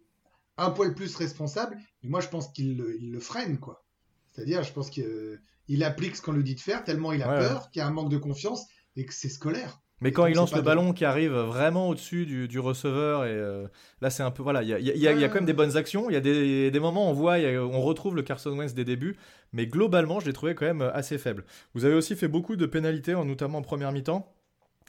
[0.59, 1.77] un poil plus responsable.
[2.03, 3.85] Mais moi, je pense qu'il le, il le freine, quoi.
[4.33, 7.39] C'est-à-dire, je pense qu'il applique ce qu'on lui dit de faire, tellement il a Ouais,
[7.39, 9.81] peur, qu'il y a un manque de confiance et que c'est scolaire.
[10.01, 13.25] Mais Et quand il lance le de- ballon qui arrive vraiment au-dessus du, du receveur,
[13.25, 13.69] et euh,
[14.01, 14.43] là c'est un peu.
[14.43, 15.45] Voilà, il y a, il y a- il y a- il y a quand même
[15.45, 16.11] des bonnes actions.
[16.11, 19.17] Il y a des, des moments, on voit, on retrouve le Carson Wentz des débuts,
[19.53, 21.45] mais globalement, je l'ai trouvé quand même assez faible.
[21.75, 24.35] Vous avez aussi fait beaucoup de pénalités, en- notamment en première mi-temps.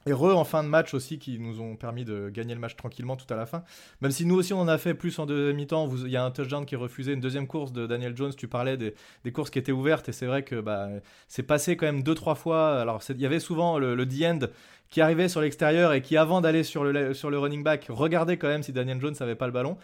[0.05, 3.15] Et en fin de match aussi, qui nous ont permis de gagner le match tranquillement
[3.15, 3.63] tout à la fin.
[4.01, 6.23] Même si nous aussi on en a fait plus en deuxième mi-temps, il y a
[6.23, 9.49] un touchdown qui est refusé, une deuxième course de Daniel Jones, tu parlais des, courses
[9.49, 10.89] qui étaient ouvertes, et c'est vrai que bah,
[11.27, 12.79] c'est passé quand même deux, trois fois.
[12.79, 14.39] Alors il y avait souvent le, le The End
[14.89, 18.37] qui arrivait sur l'extérieur et qui, avant d'aller sur le, sur le running back, regardait
[18.37, 19.75] quand même si Daniel Jones n'avait pas le ballon.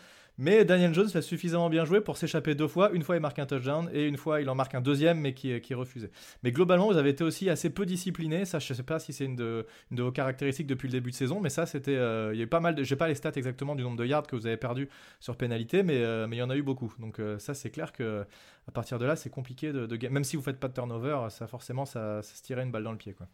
[0.42, 2.92] Mais Daniel Jones l'a suffisamment bien joué pour s'échapper deux fois.
[2.94, 5.34] Une fois, il marque un touchdown et une fois, il en marque un deuxième, mais
[5.34, 6.10] qui, est- qui est refusé.
[6.44, 8.46] Mais globalement, vous avez été aussi assez peu discipliné.
[8.46, 11.42] Ça, je sais pas si c'est une de, vos caractéristiques depuis le début de saison,
[11.42, 11.96] mais ça, c'était.
[11.98, 12.84] euh, il y a eu pas mal de.
[12.84, 14.88] J'ai pas les stats exactement du nombre de yards que vous avez perdu
[15.20, 16.94] sur pénalité, mais euh, il y en a eu beaucoup.
[17.00, 18.26] Donc, euh, ça, c'est clair que
[18.68, 21.28] à partir de là, c'est compliqué de, de Même si vous faites pas de turnover,
[21.32, 23.28] ça, forcément, ça, se tirait une balle dans le pied, quoi.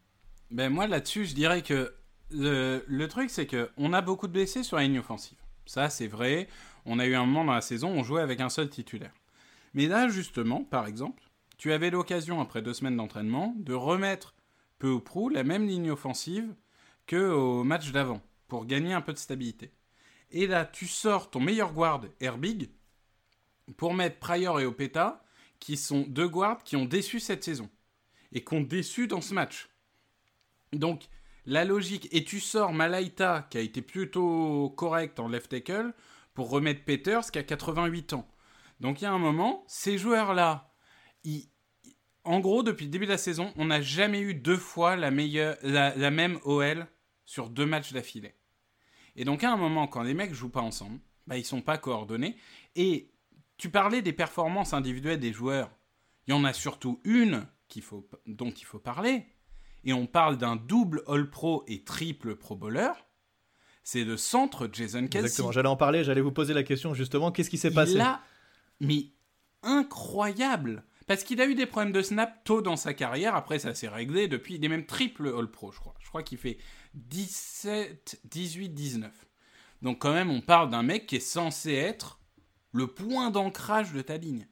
[0.49, 1.93] Ben moi là-dessus, je dirais que
[2.31, 5.37] le, le truc c'est que on a beaucoup de blessés sur la ligne offensive.
[5.65, 6.47] Ça c'est vrai.
[6.85, 9.13] On a eu un moment dans la saison où on jouait avec un seul titulaire.
[9.73, 11.23] Mais là justement, par exemple,
[11.57, 14.35] tu avais l'occasion après deux semaines d'entraînement de remettre
[14.79, 16.53] peu ou prou la même ligne offensive
[17.07, 19.71] que au match d'avant pour gagner un peu de stabilité.
[20.31, 22.69] Et là, tu sors ton meilleur guard Herbig
[23.77, 25.23] pour mettre Pryor et Opeta
[25.59, 27.69] qui sont deux guards qui ont déçu cette saison
[28.31, 29.69] et qui ont déçu dans ce match.
[30.73, 31.07] Donc,
[31.45, 35.93] la logique, et tu sors Malaita, qui a été plutôt correct en left tackle,
[36.35, 38.27] pour remettre Peters, qui a 88 ans.
[38.79, 40.71] Donc, il y a un moment, ces joueurs-là,
[42.23, 45.09] en gros, depuis le début de la saison, on n'a jamais eu deux fois la,
[45.09, 46.87] meilleure, la, même OL
[47.23, 48.35] sur deux matchs d'affilée.
[49.15, 51.77] Et donc, à un moment, quand les mecs jouent pas ensemble, bah, ils sont pas
[51.77, 52.35] coordonnés.
[52.75, 53.13] Et
[53.57, 55.71] tu parlais des performances individuelles des joueurs.
[56.27, 57.47] Il y en a surtout une
[58.25, 59.25] dont il faut parler,
[59.83, 62.91] et on parle d'un double All-Pro et triple Pro Bowler,
[63.85, 65.19] c'est le centre Jason Kelsey.
[65.19, 65.51] Exactement.
[65.51, 67.31] J'allais en parler, j'allais vous poser la question justement.
[67.31, 68.19] Qu'est-ce qui s'est passé a,
[68.81, 69.11] mais
[69.61, 73.35] incroyable, parce qu'il a eu des problèmes de snap tôt dans sa carrière.
[73.35, 74.55] Après, ça s'est réglé depuis.
[74.55, 75.93] Il est même triple All-Pro, je crois.
[75.99, 76.57] Je crois qu'il fait
[76.95, 79.11] 17, 18, 19.
[79.83, 82.19] Donc quand même, on parle d'un mec qui est censé être
[82.71, 84.47] le point d'ancrage de ta ligne.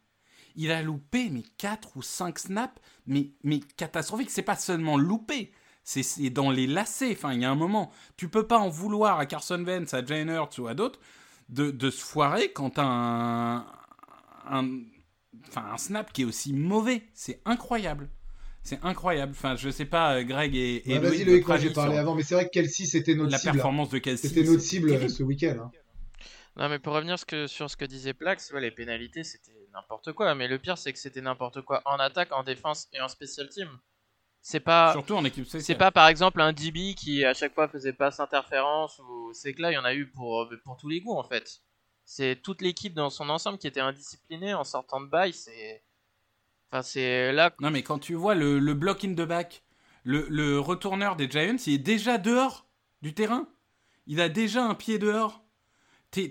[0.55, 4.29] Il a loupé mais 4 ou 5 snaps, mais, mais catastrophique.
[4.29, 5.51] C'est pas seulement loupé,
[5.83, 7.11] c'est dans les lacets.
[7.11, 10.05] Enfin, il y a un moment, tu peux pas en vouloir à Carson Wentz, à
[10.05, 10.99] Jane Hurts ou à d'autres
[11.49, 13.57] de, de se foirer quand t'as un,
[14.49, 14.69] un,
[15.47, 17.03] enfin, un snap qui est aussi mauvais.
[17.13, 18.09] C'est incroyable.
[18.65, 19.33] C'est incroyable.
[19.35, 22.15] Enfin, je sais pas, euh, Greg et, et Bah, Vas-y, Loïc, moi j'ai parlé avant,
[22.15, 23.49] mais c'est vrai que Kelsey, c'était notre la cible.
[23.49, 23.53] hein.
[23.55, 24.29] performance de Kelsey.
[24.29, 25.09] C'était notre cible euh, terrible.
[25.11, 25.55] ce week-end.
[25.65, 25.71] hein.
[26.55, 29.51] Non, mais pour revenir ce que- sur ce que disait Plax, ouais, les pénalités, c'était
[29.73, 30.33] n'importe quoi.
[30.35, 33.49] Mais le pire, c'est que c'était n'importe quoi en attaque, en défense et en special
[33.49, 33.67] team.
[34.45, 37.69] C'est pas, Surtout en équipe c'est pas par exemple un DB qui à chaque fois
[37.69, 40.89] faisait passe interférence ou c'est que là, il y en a eu pour, pour tous
[40.89, 41.61] les goûts en fait.
[42.03, 45.31] C'est toute l'équipe dans son ensemble qui était indisciplinée en sortant de bail.
[45.31, 45.81] C'est,
[46.69, 47.53] enfin, c'est là.
[47.61, 49.63] Non, mais quand tu vois le, le block in the back,
[50.03, 52.67] le, le retourneur des Giants, il est déjà dehors
[53.01, 53.47] du terrain.
[54.07, 55.42] Il a déjà un pied dehors.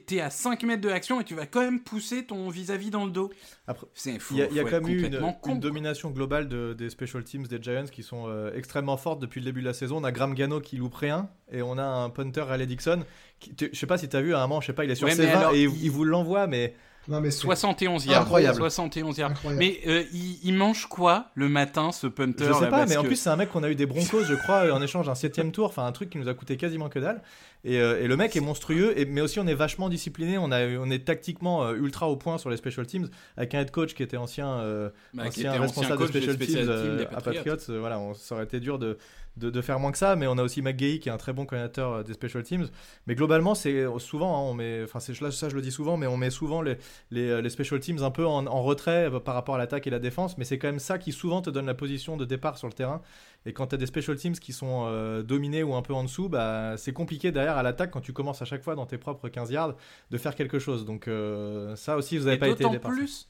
[0.06, 3.04] T'es à 5 mètres de l'action et tu vas quand même pousser ton vis-à-vis dans
[3.04, 3.30] le dos.
[3.66, 4.34] Après, C'est fou.
[4.34, 5.04] Il y a, y a quand même eu
[5.46, 9.40] une, domination globale de- des special teams des Giants qui sont euh, extrêmement fortes depuis
[9.40, 9.96] le début de la saison.
[9.98, 13.02] On a Graham Gano qui loupe rien et on a un punter Riley Dixon.
[13.40, 14.84] Qui, tu- je sais pas si tu as vu à un moment, je sais pas,
[14.84, 16.76] il est sur Ouais, ses mais 20 alors, et il, vous l'envoie, mais
[17.08, 18.22] Non, mais c'est 71 yards.
[18.22, 18.56] Incroyable.
[18.58, 19.30] 71 yards.
[19.32, 19.58] incroyable.
[19.58, 22.96] Mais euh, il, il mange quoi le matin, ce punter Je sais là, pas, mais
[22.96, 25.16] en plus c'est un mec qu'on a eu des Broncos, je crois, en échange d'un
[25.16, 27.20] septième tour, enfin un truc qui nous a coûté quasiment que dalle.
[27.64, 30.50] Et, euh, et le mec est monstrueux, et, mais aussi on est vachement discipliné, on,
[30.50, 33.70] a, on est tactiquement euh, ultra au point sur les special teams, avec un head
[33.70, 36.96] coach qui était ancien, euh, bah, qui ancien était responsable special des teams special euh,
[36.98, 37.56] des à Patriots.
[37.68, 38.98] Euh, voilà, on, ça aurait été dur de,
[39.36, 41.32] de, de faire moins que ça, mais on a aussi McGahey qui est un très
[41.32, 42.66] bon coordinateur des special teams.
[43.06, 46.08] Mais globalement, c'est souvent, hein, on met, enfin c'est ça je le dis souvent, mais
[46.08, 46.78] on met souvent les,
[47.12, 50.00] les, les special teams un peu en, en retrait par rapport à l'attaque et la
[50.00, 52.66] défense, mais c'est quand même ça qui souvent te donne la position de départ sur
[52.66, 53.02] le terrain.
[53.44, 56.04] Et quand tu as des special teams qui sont euh, dominés ou un peu en
[56.04, 58.98] dessous, bah, c'est compliqué derrière à l'attaque quand tu commences à chaque fois dans tes
[58.98, 59.74] propres 15 yards
[60.10, 60.84] de faire quelque chose.
[60.84, 63.28] Donc euh, ça aussi, vous n'avez pas été aidé plus,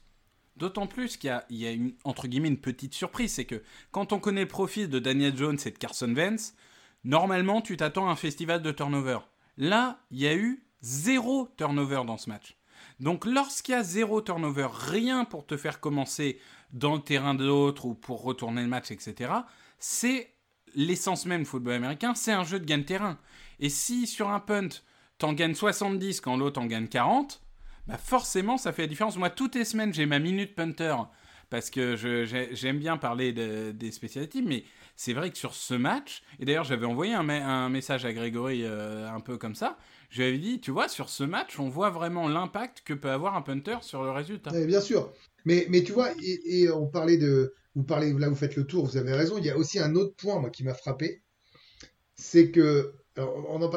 [0.55, 3.45] d'autant plus qu'il y a, il y a une, entre guillemets une petite surprise, c'est
[3.45, 6.53] que quand on connaît le profil de Daniel Jones et de Carson Wentz,
[7.03, 9.19] normalement tu t'attends à un festival de turnover.
[9.57, 12.57] Là, il y a eu zéro turnover dans ce match.
[12.99, 16.39] Donc lorsqu'il y a zéro turnover, rien pour te faire commencer
[16.71, 19.31] dans le terrain de l'autre ou pour retourner le match, etc.,
[19.85, 20.31] c'est
[20.75, 23.19] l'essence même du football américain, c'est un jeu de gagne-terrain.
[23.59, 24.69] Et si sur un punt,
[25.17, 27.41] t'en gagnes 70 quand l'autre en gagne 40,
[27.87, 29.17] bah forcément ça fait la différence.
[29.17, 30.95] Moi, toutes les semaines, j'ai ma minute punter
[31.49, 31.95] parce que
[32.53, 34.63] j'aime bien parler de- des spécialités, mais
[34.95, 38.13] c'est vrai que sur ce match, et d'ailleurs j'avais envoyé un, me- un message à
[38.13, 39.77] Grégory euh, un peu comme ça,
[40.09, 43.11] je lui avais dit, tu vois, sur ce match, on voit vraiment l'impact que peut
[43.11, 44.51] avoir un punter sur le résultat.
[44.51, 45.11] Bien sûr.
[45.45, 47.53] Mais, mais tu vois, et on parlait de.
[47.75, 49.37] Vous parlez, là, vous faites le tour, vous avez raison.
[49.37, 51.23] Il y a aussi un autre point, moi, qui m'a frappé.
[52.15, 52.93] C'est que.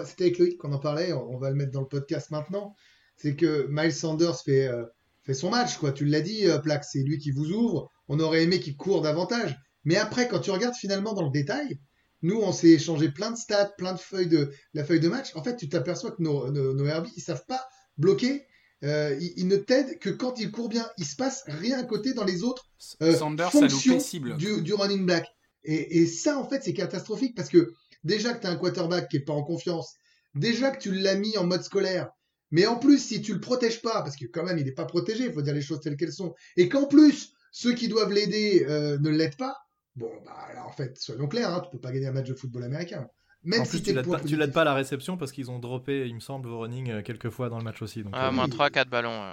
[0.07, 2.75] C'était avec Loïc qu'on en parlait, on, va le mettre dans le podcast maintenant.
[3.17, 4.85] C'est que Miles Sanders fait, euh,
[5.25, 5.93] fait son match, quoi.
[5.93, 7.91] Tu l'as dit, euh, Plaque, c'est lui qui vous ouvre.
[8.09, 9.59] On aurait aimé qu'il court davantage.
[9.85, 11.79] Mais après, quand tu regardes finalement dans le détail,
[12.23, 15.37] nous, on s'est échangé plein de stats, plein de feuilles de la feuille de match.
[15.37, 17.63] En fait, tu t'aperçois que nos, nos, nos RB, ils savent pas
[17.99, 18.47] bloquer.
[18.85, 20.89] Euh, ils ne t'aident que quand ils courent bien.
[20.99, 22.69] Il se passe rien à côté dans les autres
[23.03, 24.37] euh, Sanders fonctions cible.
[24.37, 25.27] du, du running back.
[25.65, 27.73] Et, et ça, en fait, c'est catastrophique parce que
[28.05, 29.95] déjà que tu as un quarterback qui est pas en confiance,
[30.35, 32.11] déjà que tu l'as mis en mode scolaire,
[32.51, 34.85] mais en plus, si tu le protèges pas, parce que quand même, il n'est pas
[34.85, 38.13] protégé, il faut dire les choses telles qu'elles sont, et qu'en plus, ceux qui doivent
[38.13, 39.57] l'aider euh, ne l'aident pas,
[39.97, 42.35] bon, bah, alors, en fait, soyons clairs, hein, tu peux pas gagner un match de
[42.35, 43.09] football américain.
[43.45, 45.59] Même en si plus, t'es tu l'aides pas, tu à la réception parce qu'ils ont
[45.59, 48.03] droppé, il me semble, vos running euh, quelques fois dans le match aussi.
[48.03, 48.51] Donc, Ah, euh, moins oui.
[48.57, 49.33] 3-4 ballons.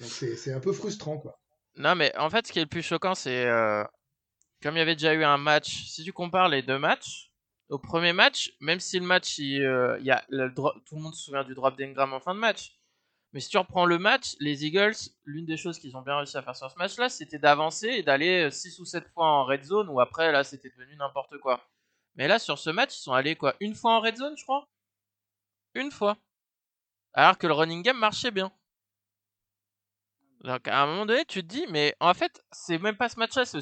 [0.00, 1.38] c'est un peu frustrant, quoi.
[1.76, 3.84] Non, mais en fait, ce qui est le plus choquant, c'est euh,
[4.62, 5.84] comme il y avait déjà eu un match.
[5.86, 7.30] Si tu compares les deux matchs,
[7.68, 11.00] au premier match, même si le match, il, euh, il y a le tout le
[11.02, 12.72] monde se souvient du drop d'Ingram en fin de match.
[13.32, 16.36] Mais si tu reprends le match, les Eagles, l'une des choses qu'ils ont bien réussi
[16.38, 19.62] à faire sur ce match-là, c'était d'avancer et d'aller 6 ou 7 fois en red
[19.62, 21.60] zone, ou après, là, c'était devenu n'importe quoi.
[22.16, 24.42] Mais là, sur ce match, ils sont allés quoi Une fois en red zone, je
[24.42, 24.68] crois
[25.74, 26.16] Une fois.
[27.12, 28.50] Alors que le running game marchait bien.
[30.40, 33.18] Donc à un moment donné, tu te dis, mais en fait, c'est même pas ce
[33.18, 33.60] match-là, c'est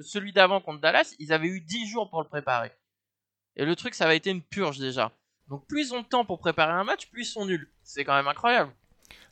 [0.00, 1.14] celui d'avant contre Dallas.
[1.18, 2.72] Ils avaient eu 10 jours pour le préparer.
[3.56, 5.12] Et le truc, ça va été une purge déjà.
[5.48, 7.70] Donc plus ils ont de temps pour préparer un match, plus ils sont nuls.
[7.82, 8.72] C'est quand même incroyable.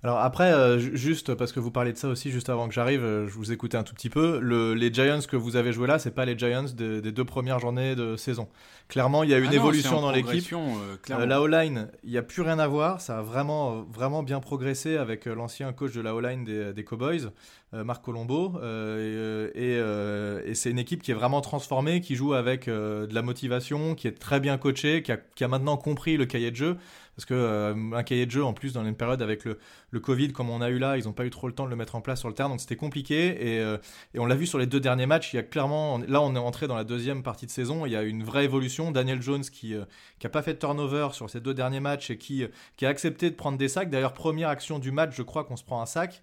[0.04, 2.74] Alors après, euh, ju- juste parce que vous parlez de ça aussi, juste avant que
[2.74, 4.40] j'arrive, euh, je vous écoutais un tout petit peu.
[4.40, 7.24] Le- les Giants que vous avez joué là, c'est pas les Giants de- des deux
[7.24, 8.48] premières journées de saison.
[8.88, 10.28] Clairement, il y a une Ah non, évolution dans l'équipe.
[10.58, 10.96] euh.
[11.22, 13.00] Euh, la O-line, il n'y a plus rien à voir.
[13.00, 17.30] Ça a vraiment, vraiment bien progressé avec l'ancien coach de la O-line des, des Cowboys,
[17.72, 18.54] Marc Colombo.
[18.60, 23.06] Euh, et euh, et c'est une équipe qui est vraiment transformée, qui joue avec euh,
[23.06, 26.26] de la motivation, qui est très bien coachée, qui a, qui a maintenant compris le
[26.26, 26.76] cahier de jeu.
[27.16, 29.58] Parce que euh, un cahier de jeu, en plus, dans une période avec le,
[29.90, 31.70] le Covid comme on a eu là, ils n'ont pas eu trop le temps de
[31.70, 33.56] le mettre en place sur le terrain, donc c'était compliqué.
[33.56, 33.76] Et, euh,
[34.14, 36.34] et on l'a vu sur les deux derniers matchs, il y a clairement, là on
[36.34, 38.90] est entré dans la deuxième partie de saison, il y a une vraie évolution.
[38.90, 39.84] Daniel Jones qui euh,
[40.22, 42.86] qui a pas fait de turnover sur ces deux derniers matchs et qui, euh, qui
[42.86, 43.90] a accepté de prendre des sacs.
[43.90, 46.22] D'ailleurs, première action du match, je crois qu'on se prend un sac.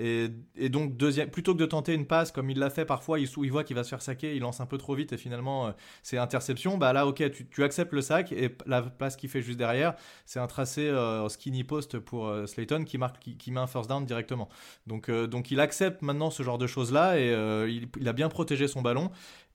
[0.00, 3.20] Et, et donc, deuxième, plutôt que de tenter une passe comme il l'a fait parfois,
[3.20, 5.66] il, voit qu'il va se faire saquer, il lance un peu trop vite et finalement
[5.66, 6.78] euh, c'est interception.
[6.78, 10.40] Bah là, ok, tu, acceptes le sac et la passe qu'il fait juste derrière, c'est
[10.40, 14.06] un tracé euh, skinny post pour euh, Slayton qui, marque, qui, met un first down
[14.06, 14.48] directement.
[14.86, 18.12] Donc, euh, donc il accepte maintenant ce genre de choses-là et euh, il, il a
[18.14, 19.10] bien protégé son ballon.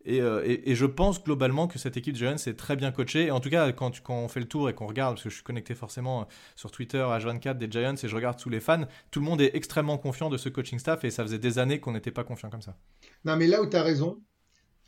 [0.06, 3.32] Et, euh, et- je pense globalement que cette équipe de Giants est très bien coachée.
[3.32, 5.44] En tout cas, quand, on fait le tour et qu'on regarde, parce que je suis
[5.44, 8.86] connecté forcément euh, sur Twitter à 24 des Giants et je regarde tous les fans,
[9.12, 11.80] tout le monde est extrêmement confiant de ce coaching staff et ça faisait des années
[11.80, 12.78] qu'on n'était pas confiant comme ça.
[13.26, 14.22] Non, mais là où tu as raison,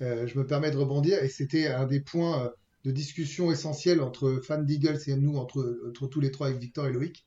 [0.02, 2.52] euh, je me permets de rebondir, et c'était un des points
[2.86, 6.88] de discussion essentiels entre fans d'Eagles et nous, entre, entre tous les trois avec Victor
[6.88, 7.26] et Loïc,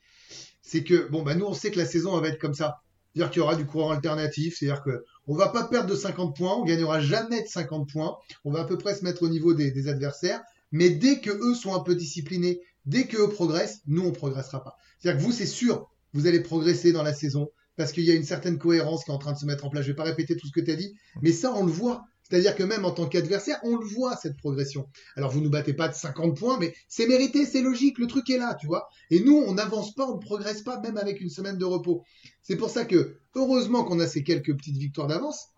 [0.63, 2.81] c'est que, bon, bah, nous, on sait que la saison va être comme ça.
[3.13, 6.37] C'est-à-dire qu'il y aura du courant alternatif, c'est-à-dire que on va pas perdre de 50
[6.37, 9.29] points, on gagnera jamais de 50 points, on va à peu près se mettre au
[9.29, 13.81] niveau des, adversaires, mais dès que eux sont un peu disciplinés, dès que eux progressent,
[13.87, 14.77] nous, on progressera pas.
[14.99, 18.15] C'est-à-dire que vous, c'est sûr, vous allez progresser dans la saison parce qu'il y a
[18.15, 19.85] une certaine cohérence qui est en train de se mettre en place.
[19.85, 22.03] Je vais pas répéter tout ce que tu as dit, mais ça, on le voit.
[22.31, 24.89] C'est-à-dire que même en tant qu'adversaire, on le voit, cette progression.
[25.17, 28.31] Alors, vous nous battez pas de 50 points, mais c'est mérité, c'est logique, le truc
[28.31, 28.89] est là, tu vois.
[29.11, 32.05] Et nous, on n'avance pas, on ne progresse pas, même avec une semaine de repos.
[32.43, 35.49] C'est pour ça que, heureusement qu'on a ces quelques petites victoires d'avance,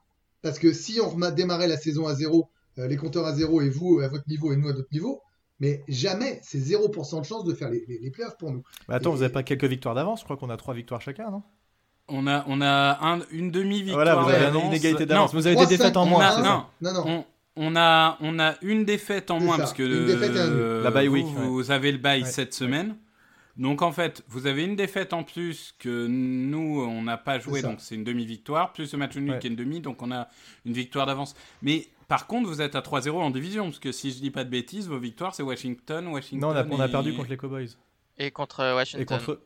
[0.40, 3.68] parce que si on démarrait la saison à zéro, euh, les compteurs à zéro et
[3.68, 5.20] vous à votre niveau et nous à notre niveau,
[5.60, 8.64] mais jamais, c'est 0% de chance de faire les, les, les playoffs pour nous.
[8.88, 11.00] Bah attends, Et- vous n'avez pas quelques victoires d'avance Je crois qu'on a trois victoires
[11.00, 11.42] chacun, non?
[12.14, 14.04] On a, on a un- une demi-victoire.
[14.04, 14.64] Voilà, vous avez d'avance.
[14.66, 15.34] une égalité Non, d'avance.
[15.34, 16.42] Vous avez des défaites en on moins.
[16.42, 16.64] non.
[16.82, 17.04] Non, non.
[17.06, 17.24] On,
[17.56, 21.14] on a, on a une défaite en moins ça, parce que euh, La bye vous,
[21.14, 22.28] week, vous avez le bye Ouais.
[22.28, 22.96] cette semaine.
[23.58, 27.60] Donc en fait, vous avez une défaite en plus que nous, on n'a pas joué,
[27.62, 29.38] donc c'est une demi-victoire, plus le match nul Ouais.
[29.38, 30.28] qui est une demi, donc on a
[30.64, 31.34] une victoire d'avance.
[31.60, 34.44] Mais par contre, vous êtes à 3-0 en division, parce que si je dis pas
[34.44, 36.40] de bêtises, vos victoires, c'est Washington, Washington.
[36.48, 37.68] Non, on a, on a et- perdu contre les Cowboys.
[38.18, 39.06] Et contre euh, Et Washington.
[39.18, 39.40] contre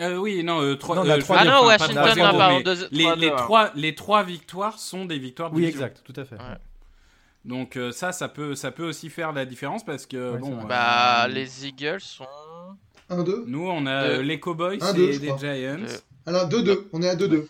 [0.00, 2.56] Euh, oui, non, euh, trois, Non, euh, trois Ah non, pas Washington, 3-0, non, pardon,
[2.56, 6.14] mais deux- les, 3-2, les trois, les trois victoires sont des victoires Oui, exact, tout
[6.16, 6.36] à fait.
[6.36, 6.56] Ouais.
[7.44, 10.56] Donc euh, ça, ça peut, ça peut aussi faire la différence parce que Ouais, bon,
[10.56, 10.66] vrai.
[10.68, 12.26] Bah, euh, les Eagles sont.
[13.10, 14.14] 1-2 nous on a Deux.
[14.18, 15.38] euh, les Cowboys Un, deux, et les crois.
[15.38, 15.78] Giants.
[15.78, 16.00] Deux.
[16.26, 17.46] Alors 2-2, on est à 2-2.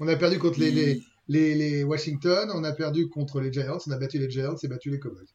[0.00, 3.78] On a perdu contre les, les, les, les Washington, on a perdu contre les Giants,
[3.86, 5.26] on a battu les Giants et battu les Cowboys.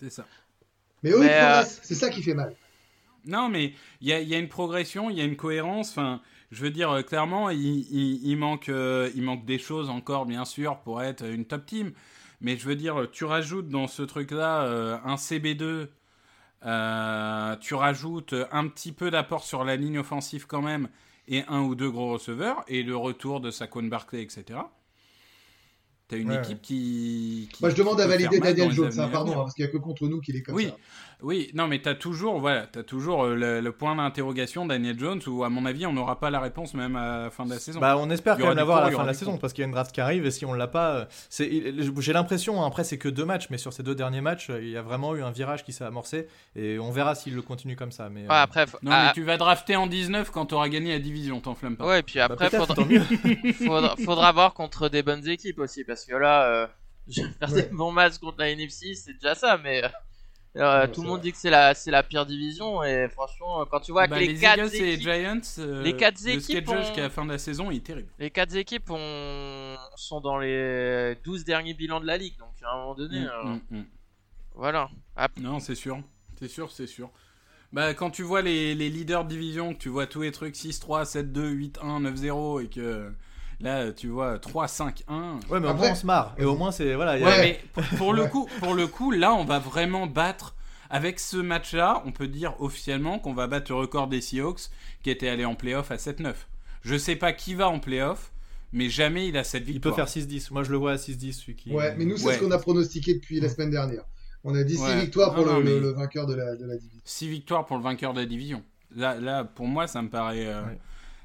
[0.00, 0.26] C'est ça.
[1.02, 2.54] Mais eux, ils euh, progressent, c'est ça qui fait mal.
[3.26, 5.90] Non, mais il y a, il y a une progression, il y a une cohérence.
[5.90, 7.58] Enfin, je veux dire, euh, clairement, il,
[7.90, 11.64] il- il manque, euh, il manque des choses encore, bien sûr, pour être une top
[11.66, 11.92] team.
[12.40, 15.88] Mais je veux dire, tu rajoutes dans ce truc-là euh, un CB2,
[16.66, 20.88] euh, tu rajoutes un petit peu d'apport sur la ligne offensive quand même,
[21.28, 24.60] et un ou deux gros receveurs, et le retour de Saquon Barkley, etc.
[26.08, 29.08] T'as une Ouais, équipe qui, qui- Moi, je demande à valider Daniel Jones, hein, à
[29.08, 30.66] pardon, hein, parce qu'il n'y a que contre nous qu'il est comme Oui.
[30.66, 30.74] ça.
[30.74, 30.80] Oui,
[31.54, 35.44] non, mais t'as toujours, voilà, t'as toujours euh, le, le point d'interrogation Daniel Jones où,
[35.44, 37.80] à mon avis, on n'aura pas la réponse même à la fin de la saison.
[37.80, 39.62] Bah, on espère quand aura même l'avoir à la fin de la saison parce qu'il
[39.62, 41.50] y a une draft qui arrive et si on l'a pas, euh, c'est,
[41.98, 44.68] j'ai l'impression, hein, après c'est que deux matchs, mais sur ces deux derniers matchs, il
[44.68, 47.76] y a vraiment eu un virage qui s'est amorcé et on verra s'il le continue
[47.76, 48.08] comme ça.
[48.08, 50.68] Mais Ouais, euh, après, faut- non, ah, mais tu vas drafter en 19 quand t'auras
[50.68, 51.86] gagné la division, t'enflamme pas.
[51.86, 52.50] ouais, et puis bah, après,
[54.04, 54.32] faudra...
[54.32, 56.66] voir contre des bonnes équipes aussi, parce que là, euh,
[57.08, 57.62] je vais faire Ouais.
[57.62, 59.82] des bons matchs contre la NFC, c'est déjà ça, mais
[60.56, 61.22] euh, Ouais, tout le monde vrai.
[61.24, 64.20] dit que c'est la, c'est la pire division, et franchement, quand tu vois Bah, que
[64.20, 66.80] les, les quatre Eagles et les équipes, Giants, euh, les quatre le équipes schedule ont-
[66.82, 68.08] jusqu'à la fin de la saison est terrible.
[68.18, 69.76] les quatre équipes ont...
[69.96, 73.26] sont dans les 12 derniers bilans de la ligue, donc à un moment donné, Mm,
[73.26, 73.84] euh, mm, mm.
[74.54, 74.88] voilà.
[75.16, 76.00] Ah, Non, c'est sûr,
[76.38, 77.10] c'est sûr, c'est sûr.
[77.72, 80.54] Bah, quand tu vois les, les leaders de division, que tu vois tous les trucs
[80.54, 83.12] 6-3, 7-2, 8-1, 9-0, et que
[83.60, 85.40] là, tu vois 3-5-1.
[85.50, 87.18] Ouais, mais au Après- moins on se marre et au moins c'est voilà.
[87.18, 90.06] y a- Ouais, mais pour, pour le coup, pour le coup, là, on va vraiment
[90.06, 90.54] battre.
[90.90, 94.68] Avec ce match-là, on peut dire officiellement qu'on va battre le record des Seahawks
[95.02, 96.46] qui était allé en playoff à 7-9.
[96.82, 98.30] Je sais pas qui va en playoff,
[98.72, 99.96] mais jamais il a cette Il peut victoire.
[99.96, 100.50] faire 6-10.
[100.52, 101.72] Moi je le vois à 6-10 celui qui.
[101.72, 102.34] Ouais, mais nous, c'est Ouais.
[102.34, 104.04] ce qu'on a pronostiqué depuis la semaine dernière.
[104.44, 105.00] On a dit 6 Ouais.
[105.00, 107.00] victoires pour le, non, le- mais- le vainqueur de la, de la division.
[107.04, 108.62] 6 victoires pour le vainqueur de la division.
[108.94, 110.78] Là, là pour moi, ça me paraît, euh, Ouais.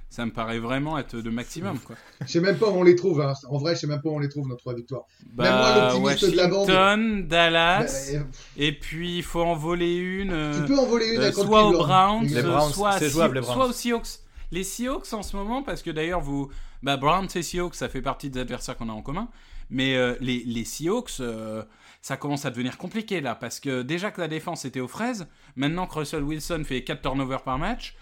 [0.10, 1.80] Ça me paraît vraiment être de maximum.
[1.80, 1.96] Quoi.
[2.22, 3.22] Je sais même pas où on les trouve.
[3.22, 3.34] hein.
[3.50, 5.04] En vrai, je sais même pas où on les trouve, nos trois victoires.
[5.34, 5.54] Bah, Même
[6.02, 8.24] moi, l'optimiste de la bande- Dallas, Bah, euh,
[8.58, 10.32] et puis il faut en voler une.
[10.32, 11.84] euh, tu peux en voler une Euh, à soit aux Cleveland.
[11.86, 13.56] Browns, Les Browns, soit, c'est à jouable, les Browns.
[13.56, 14.20] soit aux Seahawks.
[14.52, 16.50] Les Seahawks en ce moment, parce que d'ailleurs, vous,
[16.82, 19.28] bah, Browns et Seahawks, ça fait partie des adversaires qu'on a en commun.
[19.70, 21.62] Mais euh, les, les Seahawks, euh,
[22.02, 25.28] ça commence à devenir compliqué là, parce que déjà que la défense était aux fraises,
[25.56, 27.96] maintenant que Russell Wilson fait 4 turnovers par match,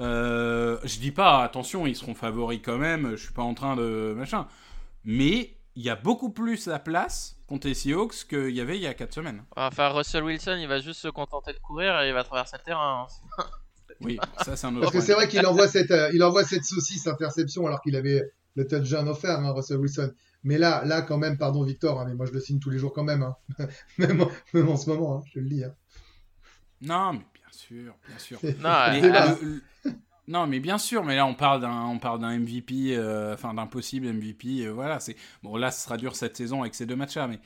[0.00, 3.76] euh, je dis pas, attention, ils seront favoris quand même, je suis pas en train
[3.76, 4.46] de machin.
[5.04, 8.82] Mais il y a beaucoup plus la place contre les Seahawks qu'il y avait il
[8.82, 9.42] y a 4 semaines.
[9.56, 12.64] Enfin, Russell Wilson, il va juste se contenter de courir et il va traverser le
[12.64, 13.06] terrain.
[13.38, 13.44] hein.
[14.00, 16.42] Oui, ça c'est un autre Parce que c'est vrai qu'il envoie cette, euh, il envoie
[16.42, 18.20] cette saucisse interception alors qu'il avait
[18.56, 20.12] le touchdown offert, hein, Russell Wilson.
[20.42, 22.78] Mais là, là, quand même, pardon Victor, hein, mais moi je le signe tous les
[22.78, 23.36] jours quand même, hein.
[23.98, 25.62] même, en, même en ce moment, hein, je te le dis.
[25.62, 25.72] hein.
[26.80, 27.20] Non, mais
[27.52, 28.40] sûr, bien sûr.
[28.60, 29.38] Non, Mais, euh, débat.
[29.42, 29.92] le- le-
[30.28, 33.54] non, mais bien sûr, mais là on parle d'un, on parle d'un MVP, euh, enfin
[33.54, 34.66] d'un possible MVP.
[34.66, 35.56] euh, voilà, c'est bon.
[35.56, 37.40] Là, ce sera dur cette saison avec ces deux matchs-là, mais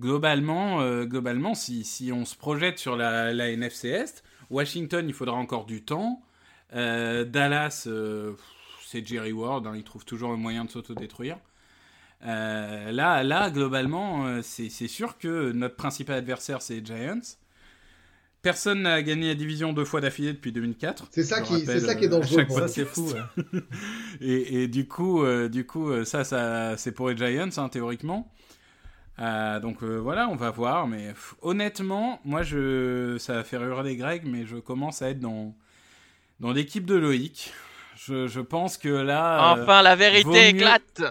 [0.00, 5.14] globalement, euh, globalement, si, si on se projette sur la, la NFC Est, Washington, il
[5.14, 6.22] faudra encore du temps.
[6.72, 7.88] Dallas,
[8.84, 11.38] c'est Jerry Ward, hein, il trouve toujours le moyen de s'autodétruire.
[12.24, 17.20] Euh, là, là, globalement, euh, c'est c'est sûr que notre principal adversaire, c'est Giants.
[18.46, 21.08] Personne n'a gagné la division deux fois d'affilée depuis 2004.
[21.10, 22.36] C'est ça qui, rappelle, c'est ça qui est euh, à dangereux.
[22.38, 23.10] chaque pour fois, c'est fou.
[23.10, 23.60] ouais.
[24.20, 27.68] Et, et du coup, euh, du coup, euh, ça, ça, c'est pour les Giants, hein,
[27.68, 28.32] théoriquement.
[29.18, 30.86] Euh, donc euh, voilà, on va voir.
[30.86, 35.18] Mais pff, honnêtement, moi, je, ça va faire hurler Greg, mais je commence à être
[35.18, 35.52] dans,
[36.38, 37.52] dans l'équipe de Loïc.
[38.06, 41.02] Je, je pense que là, euh, Enfin, la vaut vérité mieux- éclate.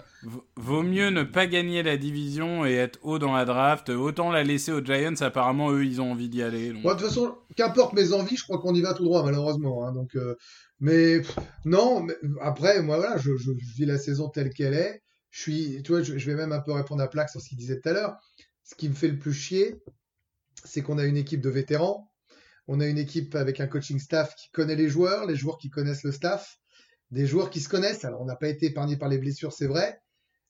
[0.56, 3.90] vaut mieux ne pas gagner la division et être haut dans la draft.
[3.90, 5.14] Autant la laisser aux Giants.
[5.20, 6.72] Apparemment, eux, ils ont envie d'y aller.
[6.72, 6.82] donc.
[6.82, 9.86] Bon, de toute façon, qu'importe mes envies, je crois qu'on y va tout droit, malheureusement.
[9.86, 10.34] hein, donc, euh,
[10.80, 14.74] mais pff, non, mais après, moi, voilà, je, je, je vis la saison telle qu'elle
[14.74, 15.02] est.
[15.30, 17.48] Je suis, tu vois, je, je vais même un peu répondre à Plaque sur ce
[17.50, 18.16] qu'il disait tout à l'heure.
[18.64, 19.76] Ce qui me fait le plus chier,
[20.64, 22.10] c'est qu'on a une équipe de vétérans.
[22.68, 25.68] On a une équipe avec un coaching staff qui connaît les joueurs, les joueurs qui
[25.70, 26.56] connaissent le staff,
[27.10, 28.04] des joueurs qui se connaissent.
[28.04, 30.00] Alors, on n'a pas été épargné par les blessures, c'est vrai.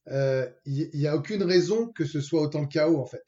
[0.08, 3.24] Euh, Il n'y a aucune raison que ce soit autant le chaos, en fait.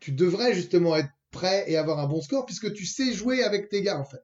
[0.00, 3.68] Tu devrais justement être prêt et avoir un bon score puisque tu sais jouer avec
[3.68, 4.22] tes gars, en fait.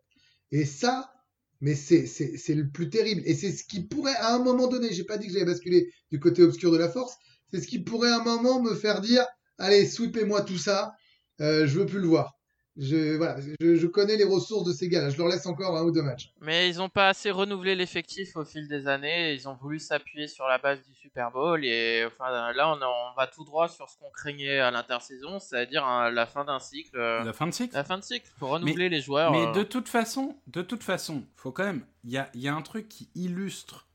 [0.51, 1.13] Et ça,
[1.61, 3.23] mais c'est le plus terrible.
[3.25, 5.91] Et c'est ce qui pourrait, à un moment donné, j'ai pas dit que j'allais basculer
[6.11, 7.17] du côté obscur de la force,
[7.51, 9.27] c'est ce qui pourrait à un moment me faire dire,
[9.59, 10.93] allez, sweepez-moi tout ça,
[11.41, 12.38] euh, je veux plus le voir.
[12.81, 15.83] Je, voilà, je, je connais les ressources de ces gars-là, je leur laisse encore un
[15.83, 16.33] ou deux matchs.
[16.41, 19.35] Mais ils ont pas assez renouvelé l'effectif au fil des années.
[19.35, 23.15] Ils ont voulu s'appuyer sur la base du Super Bowl et enfin là on, on
[23.17, 26.97] va tout droit sur ce qu'on craignait à l'intersaison, c'est-à-dire hein, la fin d'un cycle.
[26.97, 27.75] euh, La fin de cycle.
[27.75, 29.33] La fin de cycle, faut renouveler les joueurs.
[29.33, 29.53] Mais euh.
[29.53, 31.85] de toute façon, de toute façon, faut quand même.
[32.05, 33.89] Il y a, il y a un truc qui illustre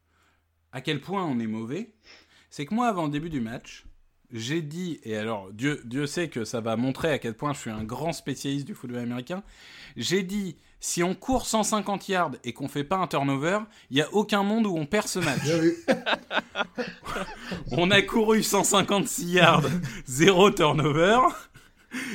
[0.74, 1.94] à quel point on est mauvais.
[2.50, 3.86] C'est que moi, avant le début du match,
[4.34, 7.60] j'ai dit, et alors Dieu, Dieu sait que ça va montrer à quel point je
[7.60, 9.44] suis un grand spécialiste du football américain.
[9.96, 13.60] J'ai dit, si on court 150 yards et qu'on fait pas un turnover,
[13.92, 15.44] il y a aucun monde où on perd ce match.
[17.72, 19.70] On a couru 156 yards,
[20.06, 21.20] zéro turnover,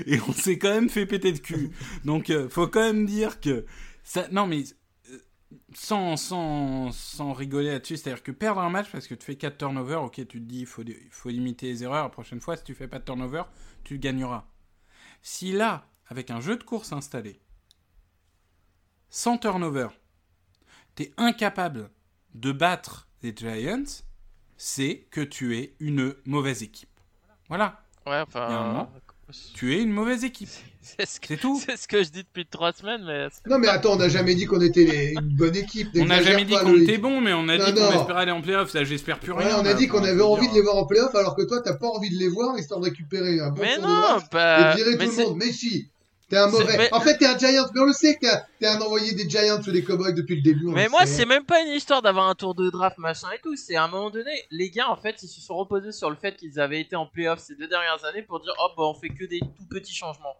[0.06, 1.70] et on s'est quand même fait péter de cul.
[2.04, 3.64] Donc, euh, faut quand même dire que
[4.02, 4.26] ça.
[4.32, 4.64] Non, mais
[5.74, 9.58] sans, sans, sans rigoler là-dessus, c'est-à-dire que perdre un match parce que tu fais 4
[9.58, 10.82] turnovers, ok, tu te dis il faut,
[11.28, 12.04] limiter les erreurs.
[12.04, 13.42] La prochaine fois, si tu fais pas de turnover,
[13.84, 14.46] tu gagneras.
[15.22, 17.40] Si là, avec un jeu de course installé,
[19.10, 19.88] sans turnover,
[20.94, 21.90] t'es incapable
[22.34, 24.02] de battre les Giants,
[24.56, 26.88] c'est que tu es une mauvaise équipe.
[27.48, 28.88] Voilà, Ouais, enfin.
[29.54, 30.48] Tu es une mauvaise équipe.
[30.80, 31.60] C'est ce, que- tout.
[31.66, 34.34] c'est ce que je dis depuis trois semaines, mais Non mais attends, on n'a jamais
[34.34, 35.88] dit qu'on était les- une bonne équipe.
[35.96, 38.00] On n'a jamais dit qu'on était bon, mais on a Non, dit qu'on non.
[38.00, 38.70] espérait aller en playoff.
[38.70, 39.58] Ça, j'espère plus rien.
[39.60, 41.60] On a dit qu'on avait envie dire, de les voir en playoff alors que toi
[41.62, 44.72] t'as pas envie de les voir histoire de récupérer un bon mais non, pas.
[44.72, 45.36] et de virer mais tout le monde.
[45.36, 45.88] Mais si,
[46.28, 46.76] t'es un mauvais.
[46.76, 48.26] mais- En fait, t'es un Giant, mais on le sait que
[48.60, 50.66] t'es- un envoyé des Giants ou des Cowboys depuis le début.
[50.68, 53.28] on Mais le moi, c'est même pas une histoire d'avoir un tour de draft, machin
[53.34, 53.56] et tout.
[53.56, 56.16] C'est à un moment donné, les gars, en fait, ils se sont reposés sur le
[56.16, 58.94] fait qu'ils avaient été en playoff ces deux dernières années pour dire, oh, bah, on
[58.94, 60.36] fait que des tout petits changements.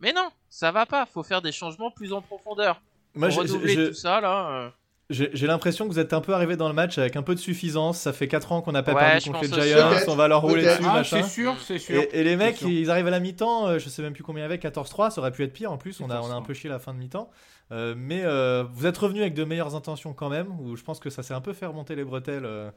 [0.00, 1.06] Mais non, ça va pas.
[1.06, 2.80] Faut faire des changements plus en profondeur.
[3.14, 4.50] Moi, Pour tout ça, là.
[4.50, 4.70] euh.
[5.10, 7.34] J'ai j'ai l'impression que vous êtes un peu arrivé dans le match avec un peu
[7.34, 7.98] de suffisance.
[7.98, 9.68] Ça fait 4 ans qu'on n'a pas Ouais, perdu contre les.
[9.68, 9.90] Giants.
[10.08, 11.22] On va leur rouler dessus, Ah, machin.
[11.22, 11.94] c'est sûr, c'est sûr.
[11.94, 12.68] Et, et les mecs, sûr.
[12.68, 15.10] ils arrivent à la mi-temps, euh, je sais même plus combien il y avait, 14-3,
[15.10, 16.44] ça aurait pu être pire en plus, on a, on a un 14-3.
[16.46, 17.30] peu chié la fin de mi-temps.
[17.70, 21.00] Euh, mais euh, vous êtes revenu avec de meilleures intentions quand même, où je pense
[21.00, 22.70] que ça s'est un peu fait remonter les bretelles euh,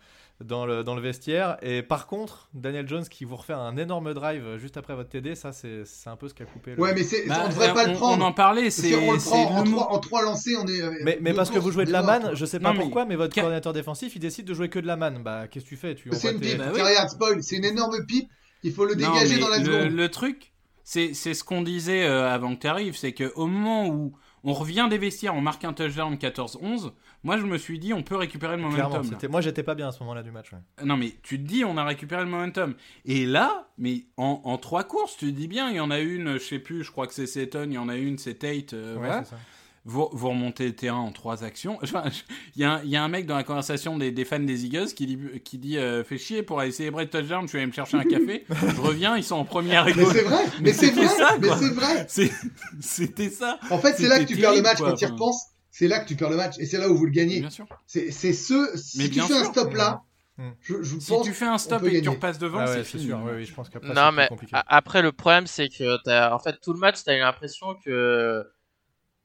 [0.44, 1.58] dans, le, dans le vestiaire.
[1.62, 5.36] Et par contre, Daniel Jones qui vous refait un énorme drive juste après votre TD,
[5.36, 6.76] ça c'est c'est un peu ce qui a coupé.
[6.76, 8.24] le- Ouais, mais Bah, on devrait pas on, le prendre.
[8.24, 10.82] on en parlait, c'est le prend en le trois, en trois lancés, on est.
[10.82, 13.16] euh, Mais, parce que vous jouez de la manne, je sais pas Non, pourquoi, mais
[13.16, 15.24] votre coordinateur défensif il décide de jouer que de la manne.
[15.24, 15.96] Bah qu'est-ce que tu fais?
[15.96, 17.10] Tu C'est une pipe, Bah oui.
[17.10, 18.30] spoil, c'est une énorme pipe.
[18.64, 19.96] Il faut le Non, dégager dans la le, seconde.
[19.96, 20.52] le truc,
[20.84, 24.14] c'est c'est ce qu'on disait avant que tu arrives, c'est qu'au moment où
[24.44, 26.92] on revient des vestiaires, on marque un touchdown 14-11,
[27.24, 29.04] moi je me suis dit on peut récupérer le momentum.
[29.30, 30.52] moi j'étais pas bien à ce moment-là du match.
[30.54, 30.60] ouais.
[30.86, 32.74] Non mais tu te dis on a récupéré le momentum.
[33.06, 36.00] Et là, mais en, en trois courses, tu te dis bien, il y en a
[36.00, 38.36] une, je sais plus, je crois que c'est Seton, il y en a une, c'est
[38.36, 39.24] Tate, euh, Ouais, voilà.
[39.24, 39.38] c'est ça.
[39.84, 41.80] Vous, vous remontez le terrain en trois actions.
[41.84, 42.04] Enfin,
[42.56, 44.40] Il y, a un- il y a un mec dans la conversation des, des fans
[44.40, 47.54] des Eagles qui dit, qui dit euh, Fais chier pour aller célébrer le touchdown, je
[47.54, 48.46] vais aller me chercher un café.
[48.50, 51.74] je reviens, ils sont en première Mais c'est vrai, mais c'est vrai, ça, mais c'est
[51.74, 52.08] vrai.
[52.80, 53.60] C'était ça.
[53.70, 55.14] En fait, c'est là que tu perds le match quoi, quand tu y enfin.
[55.16, 55.46] repenses.
[55.74, 57.40] C'est là que tu perds le match et c'est là où vous le gagnez.
[57.40, 57.66] Bien sûr.
[57.88, 58.72] C'est ce.
[58.76, 60.04] Si Mais tu bien fais un stop là,
[60.62, 62.84] je, je Si tu fais un stop et que tu repasses devant, Ah c'est ouais,
[62.84, 63.06] c'est fini.
[63.06, 64.56] sûr, oui, oui, je pense qu'après Non, mais compliqué.
[64.68, 65.98] après, le problème, c'est que
[66.34, 68.46] en fait, tout le match, t'as eu l'impression que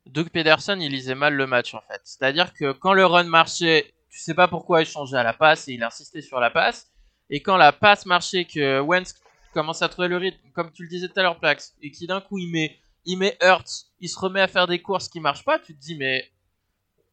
[0.06, 2.00] Doug Pederson, il lisait mal le match, en fait.
[2.04, 5.68] C'est-à-dire que quand le run marchait, tu sais pas pourquoi il changeait à la passe
[5.68, 6.88] et il insistait sur la passe.
[7.28, 9.14] Et quand la passe marchait, que Wentz
[9.52, 12.06] commence à trouver le rythme, comme tu le disais tout à l'heure, Plax, et qui
[12.06, 15.18] d'un coup, il met, il met Hurts, il se remet à faire des courses qui
[15.20, 16.30] marchent pas, tu te dis, mais,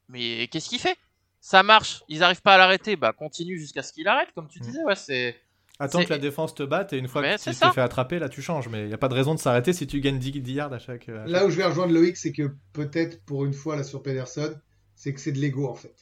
[0.10, 0.98] mais qu'est-ce qu'il fait?
[1.40, 4.60] Ça marche, ils arrivent pas à l'arrêter, bah continue jusqu'à ce qu'il arrête, comme tu
[4.60, 4.64] Mm.
[4.64, 5.40] disais, ouais, c'est.
[5.84, 7.82] Attends que la défense te batte et une fois Mais que tu c'est t'es fait
[7.82, 8.70] attraper, là tu changes.
[8.70, 10.74] Mais il n'y a pas de raison de s'arrêter si tu gagnes 10, 10 yards
[10.74, 11.10] à chaque.
[11.10, 13.84] à chaque- Là où je vais rejoindre Loïc, c'est que peut-être pour une fois là
[13.84, 14.54] sur Pederson,
[14.96, 15.96] c'est que c'est de l'ego en fait.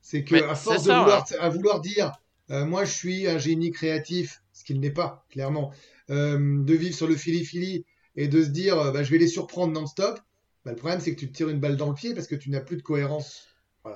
[0.00, 2.12] C'est que Mais à force de ça, vouloir, à vouloir dire,
[2.50, 5.72] euh, moi je suis un génie créatif, ce qu'il n'est pas clairement,
[6.10, 7.84] euh, de vivre sur le fili-fili
[8.16, 10.18] et de se dire, euh, bah, je vais les surprendre non-stop.
[10.64, 12.34] Bah, le problème c'est que tu te tires une balle dans le pied parce que
[12.34, 13.48] tu n'as plus de cohérence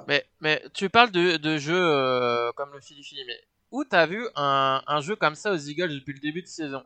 [0.09, 3.37] Mais, mais tu parles de, de jeux euh, comme le Philly, mais
[3.71, 6.85] où t'as vu un, jeu comme ça aux Eagles depuis le début de saison?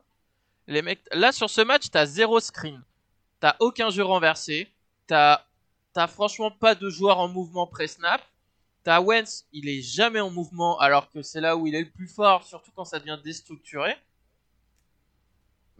[0.67, 2.81] Les mecs, là sur ce match, t'as zéro screen,
[3.39, 4.69] t'as aucun jeu renversé,
[5.07, 5.43] t'as
[5.93, 8.21] t'as franchement pas de joueur en mouvement pré-snap,
[8.83, 11.89] t'as Wentz, il est jamais en mouvement alors que c'est là où il est le
[11.89, 13.95] plus fort, surtout quand ça devient déstructuré.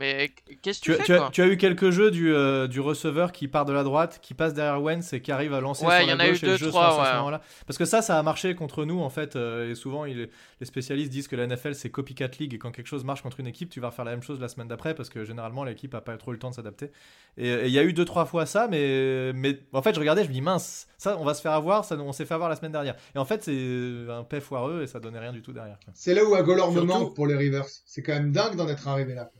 [0.02, 0.32] Mais
[0.62, 2.68] qu'est-ce que tu, Tu, fais tu as, quoi tu as eu quelques jeux du, euh,
[2.68, 5.62] du receveur qui part de la droite, qui passe derrière Wentz et qui arrive à
[5.62, 6.84] lancer Ouais, sur il y la en a eu gauche et deux, le jeu trois,
[6.92, 7.18] se lance à ce ouais.
[7.20, 7.42] moment-là.
[7.66, 9.36] Parce que ça, ça a marché contre nous en fait.
[9.38, 10.30] euh, et souvent, il
[10.60, 13.40] les spécialistes disent que la NFL c'est copycat league et quand quelque chose marche contre
[13.40, 15.94] une équipe, tu vas refaire la même chose la semaine d'après parce que généralement l'équipe
[15.96, 16.92] a pas trop eu le temps de s'adapter.
[17.38, 20.24] Et il y a eu deux trois fois ça, mais mais en fait je regardais,
[20.24, 22.50] je me dis mince, ça on va se faire avoir, ça on s'est fait avoir
[22.50, 22.96] la semaine dernière.
[23.16, 25.80] Et en fait c'est un paix foireux et ça donnait rien du tout derrière.
[25.94, 27.66] C'est là où Agolor me manque pour les Rivers.
[27.86, 29.32] C'est quand même dingue d'en être arrivé là.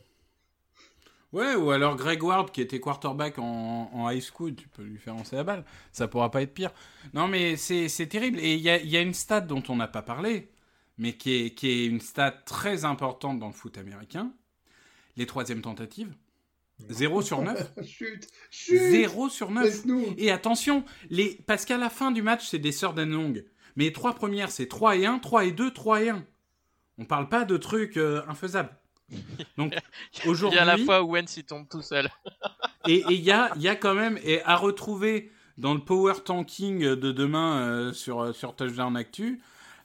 [1.32, 4.98] Ouais, ou alors Greg Ward qui était quarterback en, en high school, tu peux lui
[4.98, 5.64] faire lancer la balle.
[5.90, 6.70] Ça pourra pas être pire.
[7.14, 8.38] Non, mais c'est terrible.
[8.40, 10.50] Et il y a, y a une stat dont on n'a pas parlé,
[10.98, 14.32] mais qui est, qui est une stat très importante dans le foot américain.
[15.16, 16.14] Les troisièmes tentatives.
[16.88, 17.72] 0 sur 9.
[17.84, 18.78] chut, chut.
[18.78, 19.64] 0 sur 9.
[19.64, 20.14] Laisse-nous.
[20.18, 21.38] Et attention, les...
[21.46, 23.32] parce qu'à la fin du match, c'est des sœurs long.
[23.76, 26.24] Mais les trois premières, c'est 3 et 1, 3 et 2, 3 et 1.
[26.98, 28.76] On parle pas de trucs euh, infaisables.
[29.58, 29.74] Donc,
[30.24, 30.58] Il aujourd'hui.
[30.58, 32.08] y a la fois où Wentz il tombe tout seul.
[32.88, 36.14] Et il y a, il y a quand même, et à retrouver dans le power
[36.24, 39.40] tanking de demain euh, sur, sur Touchdown Actu,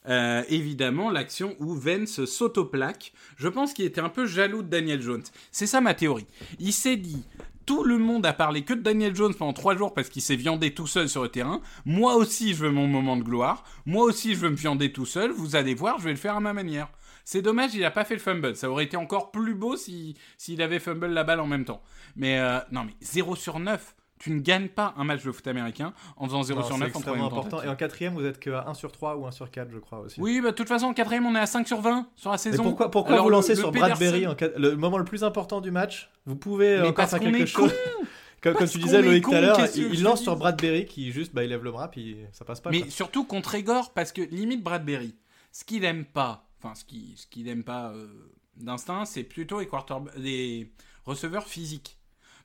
[0.08, 3.14] euh, évidemment l'action où Vance s'autoplaque.
[3.36, 5.24] Je pense qu'il était un peu jaloux de Daniel Jones.
[5.52, 6.28] C'est ça ma théorie.
[6.60, 7.24] Il s'est dit.
[7.68, 10.38] Tout le monde a parlé que de Daniel Jones pendant trois jours parce qu'il s'est
[10.38, 11.60] viandé tout seul sur le terrain.
[11.86, 13.66] Moi aussi, je veux mon moment de gloire.
[13.86, 15.32] Moi aussi, je veux me viander tout seul.
[15.32, 16.88] Vous allez voir, je vais le faire à ma manière.
[17.30, 18.56] C'est dommage, il n'a pas fait le fumble.
[18.56, 21.82] Ça aurait été encore plus beau si- s'il avait fumble la balle en même temps.
[22.16, 23.96] Mais euh, non, mais 0 sur 9.
[24.18, 26.80] Tu ne gagnes pas un match de foot américain en faisant 0 Non, sur c'est
[26.86, 27.62] 9 en extrêmement important.
[27.64, 29.78] Et en quatrième, vous êtes que à 1 sur 3 ou 1 sur 4, je
[29.78, 30.22] crois aussi.
[30.22, 32.36] Oui, bah, de toute façon, en quatrième, on est à 5 sur 20 sur la
[32.36, 32.64] Mais saison.
[32.64, 35.04] pourquoi, pourquoi Alors, vous le- lancez le sur Pedersen- Bradbury en quat- le moment le
[35.04, 36.10] plus important du match?
[36.26, 37.74] Vous pouvez Mais encore faire quelque chose.
[38.42, 41.44] Comme, comme tu disais Loïc tout à l'heure, il, lance sur Bradbury qui juste bah,
[41.44, 42.70] il lève le bras puis ça passe pas.
[42.70, 42.90] Mais quoi.
[42.92, 45.16] surtout contre Igor, parce que limite Bradbury,
[45.52, 48.08] ce qu'il aime pas, ce qu'il ce qu'il aime pas euh,
[48.56, 49.70] d'instinct, c'est plutôt les,
[50.18, 50.72] les
[51.06, 51.98] receveurs physiques.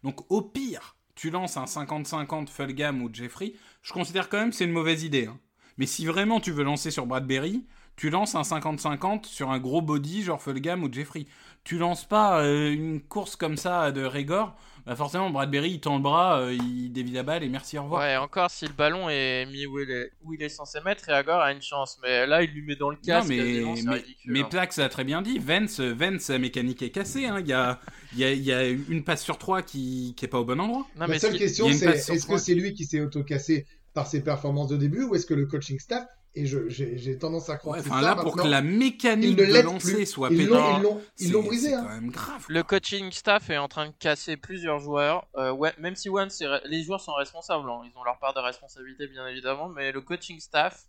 [0.03, 4.57] Donc au pire, tu lances un 50-50 Fulgham ou Jeffrey, je considère quand même que
[4.57, 5.27] c'est une mauvaise idée.
[5.27, 5.39] hein.
[5.79, 7.65] Mais si vraiment tu veux lancer sur Bradbury,
[7.97, 11.27] tu lances un 50-50 sur un gros body genre Fulgham ou Jeffrey.
[11.65, 14.57] Tu lances pas euh, une course comme ça de Régor,
[14.87, 17.85] bah forcément Bradbury il tend le bras, euh, il dévie la balle et merci au
[17.85, 18.03] revoir.
[18.03, 21.09] Ouais, encore si le ballon est mis où il est, où il est censé mettre,
[21.09, 21.99] et Agor a une chance.
[22.03, 23.29] Mais là, il lui met dans le Non, casque.
[23.29, 23.37] mais,
[23.77, 24.49] c'est mais, ridicule, mais hein.
[24.51, 25.39] Plax a très bien dit.
[25.39, 27.27] Vance, Vance sa mécanique est cassée.
[27.27, 27.39] hein.
[27.41, 27.79] Il, y a,
[28.13, 30.45] il, y a, il y a une passe sur trois qui, qui est pas au
[30.45, 30.87] bon endroit.
[30.99, 34.23] Non, La seule si- question, c'est est-ce que c'est lui qui s'est auto-cassé par ses
[34.25, 37.77] performances de début ou est-ce que le coaching staff, et je- j'ai tendance à croire
[37.77, 40.07] Ouais, que enfin là, ça pour que la mécanique de lancer plus.
[40.07, 41.69] soit Ils l'ont- pénale, ils l'ont- ils c'est- l'ont brisé.
[41.69, 41.85] C'est hein.
[41.87, 42.45] quand même grave.
[42.49, 45.27] Le coaching staff est en train de casser plusieurs joueurs.
[45.37, 46.29] Euh, ouais, même si One,
[46.65, 47.83] les joueurs sont responsables, hein.
[47.85, 50.85] ils ont leur part de responsabilité bien évidemment, mais le coaching staff,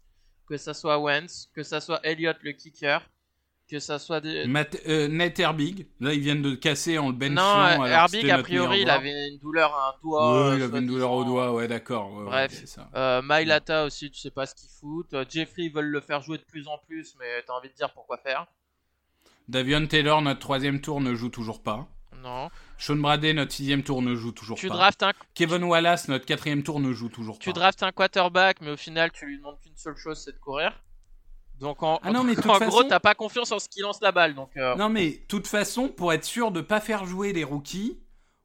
[0.48, 3.02] que ça soit Wentz, que ça soit Elliott le kicker,
[3.70, 4.46] que ça soit des...
[4.46, 7.78] Matt- euh, Nate Herbig, là ils viennent de casser en le benchant.
[7.78, 10.36] non, Herbig a priori il avait une douleur à un doigt.
[10.36, 12.12] euh, Ouais, il avait une douleur au doigt, ouais, d'accord.
[12.14, 12.52] ouais, ouais, Bref.
[12.54, 12.90] c'est ça.
[12.96, 15.14] Euh, Mailata aussi, tu sais pas ce qu'ils foutent.
[15.14, 17.74] Euh, Jeffrey, ils veulent le faire jouer de plus en plus, mais t'as envie de
[17.74, 18.46] dire pourquoi faire.
[19.48, 21.88] Davion Taylor, notre troisième tour, ne joue toujours pas.
[22.22, 22.50] Non.
[22.78, 24.76] Sean Brady, notre sixième tour, ne joue toujours Tu pas.
[24.76, 27.54] draftes un, Kevin Wallace, notre quatrième tour, ne joue toujours tu pas.
[27.60, 30.72] draftes un quarterback, mais au final, tu lui demandes qu'une seule chose, c'est de courir.
[31.60, 33.70] Donc en, Ah non, mais de toute en façon- gros, t'as pas confiance en ce
[33.70, 34.36] qui lance la balle.
[34.36, 37.44] Donc euh, Non mais, de toute façon, pour être sûr de pas faire jouer les
[37.44, 38.00] rookies,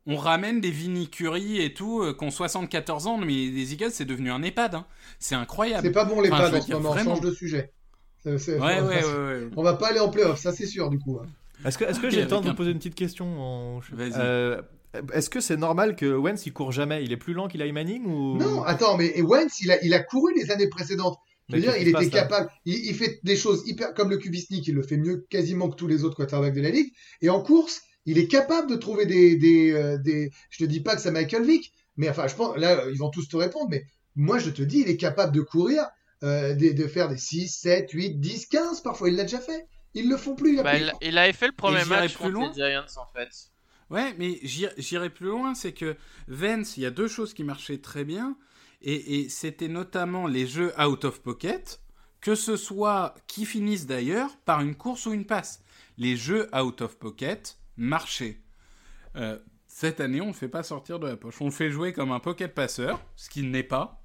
[0.06, 3.90] on ramène des Vinny Curry et tout, euh, qui ont 74 ans, mais les Eagles,
[3.92, 4.74] c'est devenu un EHPAD.
[4.76, 4.86] hein.
[5.18, 5.82] C'est incroyable.
[5.86, 7.72] C'est pas bon les Enfin, en ce moment, on change de sujet.
[8.24, 9.00] Ouais, on, ouais, va, ouais,
[9.44, 9.48] ouais.
[9.56, 11.18] on va pas aller en playoff, ça c'est sûr du coup.
[11.22, 11.26] hein.
[11.64, 13.80] Est-ce que, est-ce que j'ai le temps de un- vous poser une petite question en-.
[13.98, 14.62] Euh,
[15.12, 17.04] Est-ce que c'est normal que Wentz il court jamais?
[17.04, 18.36] Il est plus lent qu'il Eli Manning ou?
[18.38, 21.18] Non, attends, mais Wentz, il a, il a couru les années précédentes.
[21.48, 22.50] Je veux Mais dire, il était passe, capable.
[22.64, 25.76] Il, il fait des choses hyper comme le Kubisnik, il le fait mieux quasiment que
[25.76, 26.92] tous les autres quarterbacks de la ligue.
[27.22, 30.30] Et en course, il est capable de trouver des, des, euh, des.
[30.50, 33.10] Je te dis pas que c'est Michael Vick, mais enfin, je pense là, ils vont
[33.10, 33.68] tous te répondre.
[33.70, 33.84] Mais
[34.14, 35.86] moi, je te dis, il est capable de courir,
[36.22, 38.82] euh, de, de faire des 6, 7, 8, 10, 15.
[38.82, 39.66] Parfois, il l'a déjà fait.
[39.94, 40.52] Ils le font plus.
[40.54, 42.54] Il a bah, plus- il, il avait fait le premier match plus contre loin les
[42.54, 43.30] Giants en fait.
[43.90, 45.96] Ouais, mais j'ir- j'irai plus loin, c'est que
[46.26, 48.36] Vance, il y a deux choses qui marchaient très bien,
[48.80, 51.80] et, c'était notamment les jeux out of pocket,
[52.20, 55.64] que ce soit qui finissent d'ailleurs par une course ou une passe.
[55.96, 58.40] Les jeux out of pocket marchaient.
[59.16, 61.40] Euh, cette année, on ne fait pas sortir de la poche.
[61.40, 64.02] On le fait jouer comme un pocket passeur, ce qu'il n'est pas.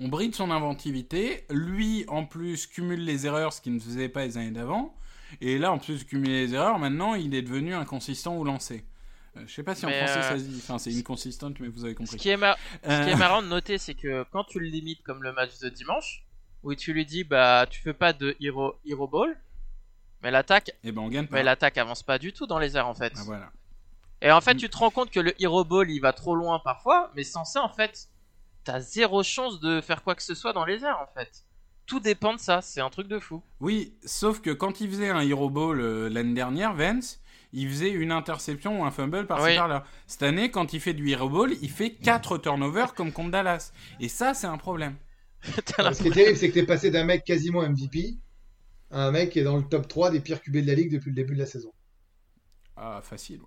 [0.00, 1.44] on bride son inventivité.
[1.50, 4.94] Lui, en plus, cumule les erreurs, ce qu'il ne faisait pas les années d'avant.
[5.40, 8.84] Et là, en plus cumuler les erreurs, maintenant, il est devenu inconsistant ou lancé.
[9.36, 10.60] Euh, je sais pas si en Mais, français euh, ça se dit.
[10.62, 12.16] Enfin, c'est inconsistant, mais vous avez Ce compris.
[12.16, 14.66] qui est, mar- ce qui Euh, est marrant de noter, c'est que quand tu le
[14.66, 16.24] limites comme le match de dimanche,
[16.62, 19.36] où tu lui dis bah tu fais pas de hero, hero ball,
[20.22, 21.36] mais l'attaque, Et ben, on gagne pas.
[21.36, 23.12] mais l'attaque avance pas du tout dans les airs en fait.
[23.16, 23.50] Ah, voilà.
[24.22, 24.58] Et en fait, Mm.
[24.58, 27.44] tu te rends compte que le hero ball il va trop loin parfois, mais sans
[27.44, 28.08] ça en fait,
[28.64, 31.44] t'as zéro chance de faire quoi que ce soit dans les airs en fait.
[31.84, 33.42] Tout dépend de ça, c'est un truc de fou.
[33.60, 37.20] Oui, sauf que quand il faisait un Hero Ball euh, l'année dernière, Vance,
[37.58, 39.56] il faisait une interception ou un fumble par-ci Oui.
[39.56, 39.84] par-là.
[40.06, 43.72] Cette année, quand il fait du Hero Ball, il fait 4 turnovers comme contre Dallas.
[44.00, 44.96] Et ça, c'est un problème.
[45.42, 48.14] Ce qui est terrible, c'est que t'es passé d'un mec quasiment MVP
[48.90, 50.92] à un mec qui est dans le top 3 des pires QB de la ligue
[50.92, 51.72] depuis le début de la saison.
[52.76, 53.40] Ah, facile.
[53.40, 53.46] ouais.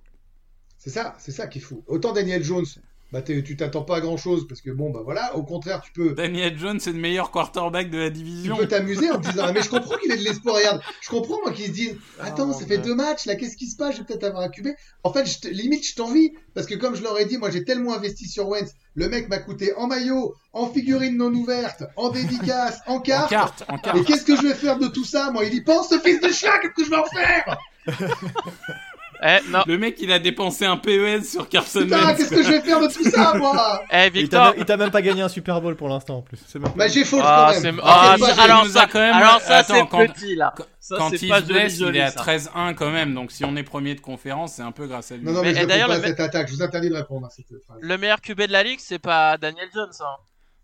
[0.77, 1.83] C'est ça, c'est ça qui est fou.
[1.87, 2.65] Autant Daniel Jones,
[3.11, 5.91] bah tu t'attends pas à grand chose parce que bon, bah voilà, au contraire, tu
[5.91, 6.13] peux.
[6.13, 8.55] Daniel Jones, c'est le meilleur quarterback de la Tu division.
[8.55, 10.55] peux t'amuser en te disant, Ah, mais je comprends qu'il ait de l'espoir.
[10.57, 13.57] Regarde, je comprends moi qu'ils se disent, attends, Oh, ça fait deux matchs là, qu'est-ce
[13.57, 13.93] qui se passe?
[13.95, 14.67] Je vais peut-être avoir un QB.
[15.03, 17.63] En fait, je limite, je t'envie parce que comme je leur ai dit, moi j'ai
[17.63, 18.73] tellement investi sur Wentz.
[18.95, 23.29] Le mec m'a coûté en maillot, en figurine non ouverte, en dédicace, en En carte.
[23.29, 23.97] carte, en carte.
[23.97, 25.31] Et qu'est-ce que je vais faire de tout ça?
[25.31, 27.57] Moi, il y pense, ce fils de chien, qu'est-ce que je vais en faire?
[29.21, 32.17] Eh non, Le mec, il a dépensé un PES sur Carson Putain, Wentz.
[32.17, 34.77] qu'est-ce que je vais faire de tout ça, moi eh Il Victor, t'a il t'a
[34.77, 36.39] même pas gagné un Super Bowl pour l'instant en plus.
[36.47, 37.81] C'est même Bah, j'ai faux Ah, quand même.
[37.83, 40.53] ah, pas, alors ça, quand même- alors ça Attends, c'est quand- petit là.
[40.79, 42.19] Ça Quand il pas se joli il est à ça.
[42.21, 43.13] 13-1 quand même.
[43.13, 45.25] Donc si on est premier de conférence, c'est un peu grâce à lui.
[45.25, 46.47] Non, non, mais, d'ailleurs, pas à le cette attaque.
[46.47, 47.77] Je vous interdis de répondre à cette phrase.
[47.81, 50.15] Le meilleur QB de la ligue, c'est pas Daniel Jones, hein.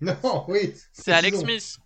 [0.24, 0.74] Non, oui.
[0.94, 1.40] c'est Alex.
[1.40, 1.78] Smith.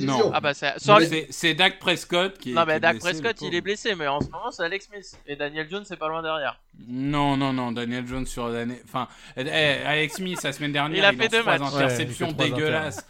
[0.00, 2.54] Non, Ah bah c'est c'est Dak Prescott qui est.
[2.54, 4.62] Non qui mais est Dak blessé, Prescott il est blessé mais en ce moment c'est
[4.62, 6.60] Alex Smith et Daniel Jones c'est pas loin derrière.
[6.88, 8.80] Non, non, non, Daniel Jones sur l'année.
[8.84, 11.72] Enfin, eh, eh, Alex Smith, la semaine dernière, Il a fait deux trois matchs.
[11.74, 13.06] interceptions Ouais, dégueulasses.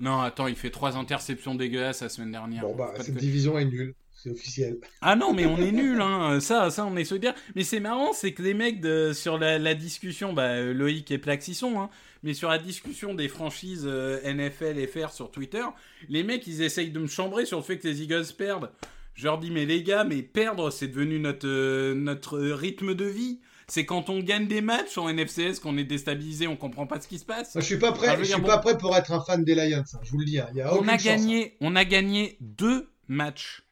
[0.00, 2.62] non, attends, il fait trois interceptions dégueulasses la semaine dernière.
[2.62, 3.94] Bon, bah, cette te- division est nulle.
[4.24, 4.78] C'est officiel.
[5.02, 6.40] Ah non, mais on est nul, hein.
[6.40, 7.34] Ça, ça, on est solidaire.
[7.54, 11.10] Mais c'est marrant, c'est que les mecs de, sur la, la discussion, bah, euh, Loïc
[11.10, 11.90] et Plax y sont, hein.
[12.22, 15.64] Mais sur la discussion des franchises euh, NFL FR sur Twitter,
[16.08, 18.70] les mecs, ils essayent de me chambrer sur le fait que les Eagles perdent.
[19.14, 22.94] Je leur dis, mais les gars, mais perdre, c'est devenu notre, euh, notre euh, rythme
[22.94, 23.40] de vie.
[23.68, 27.08] C'est quand on gagne des matchs en NFCS qu'on est déstabilisé, on comprend pas ce
[27.08, 27.54] qui se passe.
[27.54, 28.08] Moi, je suis pas prêt.
[28.10, 29.78] Ah, je suis pas prêt pour être un fan des Lions.
[29.78, 30.38] hein, je vous le dis.
[30.38, 31.16] hein, y a on a chance, hein.
[31.16, 33.63] gagné, on a gagné deux matchs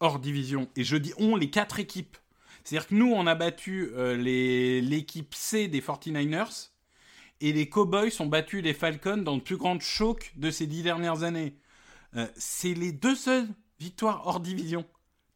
[0.00, 0.68] hors division.
[0.76, 2.16] Et je dis on, les quatre équipes.
[2.64, 6.70] C'est-à-dire que nous, on a battu euh, les- l'équipe C des 49ers
[7.40, 10.82] et les Cowboys ont battu les Falcons dans le plus grand choc de ces dix
[10.82, 11.54] dernières années.
[12.16, 13.48] Euh, c'est les deux seules
[13.78, 14.84] victoires hors division.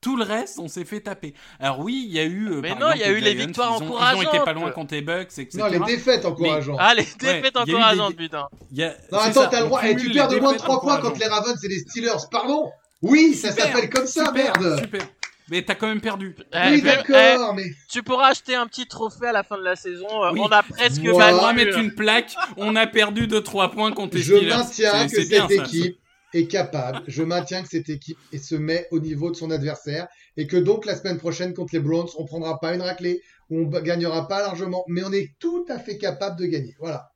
[0.03, 1.33] Tout le reste, on s'est fait taper.
[1.59, 2.51] Alors oui, il y a eu.
[2.51, 4.45] euh, Mais non, il y a eu les victoires ils ont, Ils ont été encourageantes.
[4.45, 5.57] pas loin contre les Bucks, etc.
[5.59, 6.77] Non, les défaites encourageantes.
[6.79, 8.41] Ah les Ouais, il y a défaites des- encourageantes putain.
[8.41, 9.83] A- Non, attends, t'as le droit.
[9.87, 12.11] Et tu perds de moins de défaites 3 points contre les Ravens et les Steelers.
[12.31, 12.71] Pardon
[13.05, 14.79] Oui, ça s'appelle comme ça, super, merde.
[14.81, 15.03] Super.
[15.51, 16.35] Mais t'as quand même perdu.
[16.39, 17.65] Eh, Oui, mais- d'accord, mais.
[17.67, 20.07] eh, tu pourras acheter un petit trophée à la fin de la saison.
[20.25, 20.41] euh, Oui.
[20.43, 22.35] On a presque On va mettre une plaque.
[22.57, 24.49] On a perdu de 3 points contre les Je Steelers.
[24.57, 25.65] maintiens C'est- que bien, cette ça.
[25.65, 25.99] équipe
[26.33, 27.03] est capable.
[27.07, 30.87] Je maintiens que cette équipe se met au niveau de son adversaire et que donc
[30.87, 34.41] la semaine prochaine contre les Browns, on prendra pas une raclée, on b- gagnera pas
[34.41, 36.75] largement, mais on est tout à fait capable de gagner.
[36.81, 37.11] Voilà.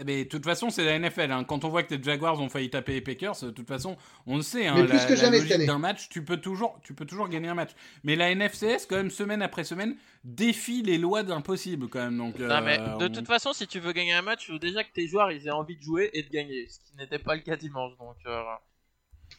[0.00, 1.30] Eh ben, de toute façon, c'est la NFL.
[1.30, 1.44] hein.
[1.44, 3.96] Quand on voit que les Jaguars ont failli taper les Packers, de toute façon,
[4.26, 4.66] on le sait.
[4.66, 5.66] hein, Mais plus la, que la jamais cette logique année.
[5.66, 7.70] d'un match, tu peux toujours, tu peux toujours gagner un match.
[8.02, 12.16] Mais la NFCS, quand même, semaine après semaine, défie les lois d'impossible, quand même.
[12.16, 14.52] Donc, Non euh, mais de on- toute façon si tu veux gagner un match, il
[14.52, 16.96] faut déjà que tes joueurs ils aient envie de jouer et de gagner, ce qui
[16.96, 18.60] n'était pas le cas dimanche donc euh, voilà.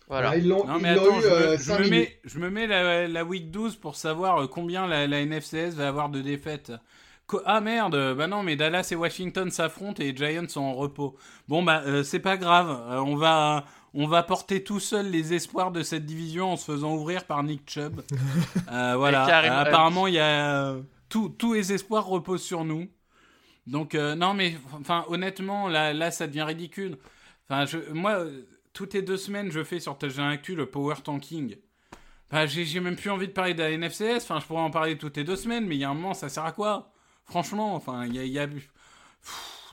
[0.07, 0.99] Voilà, ils l'ont mais eu
[1.57, 5.05] je, me- mets, je me mets la, la week 12 pour savoir euh, combien la,
[5.07, 6.71] la NFCS va avoir de défaites.
[7.45, 11.15] Ah merde, bah non, mais Dallas et Washington s'affrontent et les Giants sont en repos.
[11.47, 15.33] Bon bah euh, c'est pas grave, Euh, on va on va porter tout seul les
[15.33, 18.01] espoirs de cette division en se faisant ouvrir par Nick Chubb.
[18.71, 19.25] Euh, voilà,
[19.59, 20.75] apparemment il y a
[21.09, 22.87] tout- tous les espoirs reposent sur nous.
[23.67, 26.97] Donc euh, non mais enfin honnêtement là là ça devient ridicule.
[27.49, 28.23] Enfin je moi
[28.73, 31.57] toutes les deux semaines je fais sur Touchdown Actu le power tanking.
[32.31, 34.23] Enfin j'ai j'ai même plus envie de parler de la NFCS.
[34.23, 36.13] Enfin je pourrais en parler toutes les deux semaines mais il y a un moment
[36.13, 36.91] ça sert à quoi?
[37.25, 38.63] Franchement enfin il y a, y a- Pff,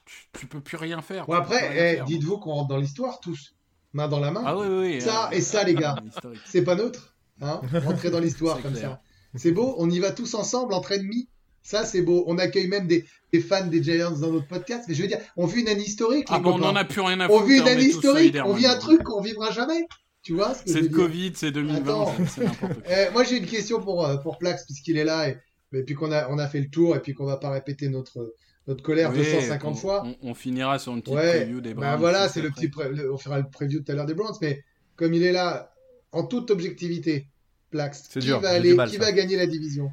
[0.06, 1.26] tu, tu peux plus rien faire.
[1.26, 3.54] Bon, après, eh, dites-vous qu'on rentre dans l'histoire tous,
[3.92, 4.42] main dans la main.
[4.46, 5.00] Ah oui oui.
[5.00, 5.96] Ça euh, et ça, les gars.
[6.46, 8.90] C'est pas neutre, hein Rentrer dans l'histoire comme clair.
[8.90, 9.00] ça.
[9.34, 11.28] C'est beau, on y va tous ensemble entre ennemis.
[11.62, 12.24] Ça, c'est beau.
[12.28, 14.84] On accueille même des, des fans des Giants dans notre podcast.
[14.88, 16.26] Mais je veux dire, on vit une année historique.
[16.30, 16.70] Ah bon on copains.
[16.70, 17.44] en a plus rien à on foutre.
[17.46, 18.36] vit une on année historique.
[18.46, 19.86] On vit un truc qu'on vivra jamais.
[20.22, 22.14] Tu vois C'est le Covid, c'est 2020, Attends.
[22.16, 22.82] c'est- c'est n'importe quoi.
[22.90, 25.38] Euh, moi, j'ai une question pour, euh, pour Plax, puisqu'il est là, et,
[25.72, 27.88] et puis qu'on a, on a fait le tour, et puis qu'on va pas répéter
[27.88, 28.34] notre,
[28.66, 30.02] notre colère Oui, 250 on- fois.
[30.22, 32.00] On, on finira sur une petite Ouais, preview des bah Browns.
[32.00, 32.68] voilà, juste c'est le petit.
[32.68, 34.62] pré- le- on fera le preview tout à l'heure des Browns, mais
[34.96, 35.72] comme il est là,
[36.12, 37.26] en toute objectivité,
[37.70, 39.02] Plax, qui dur, va j'ai aller, du mal, qui ça.
[39.02, 39.90] va gagner la division?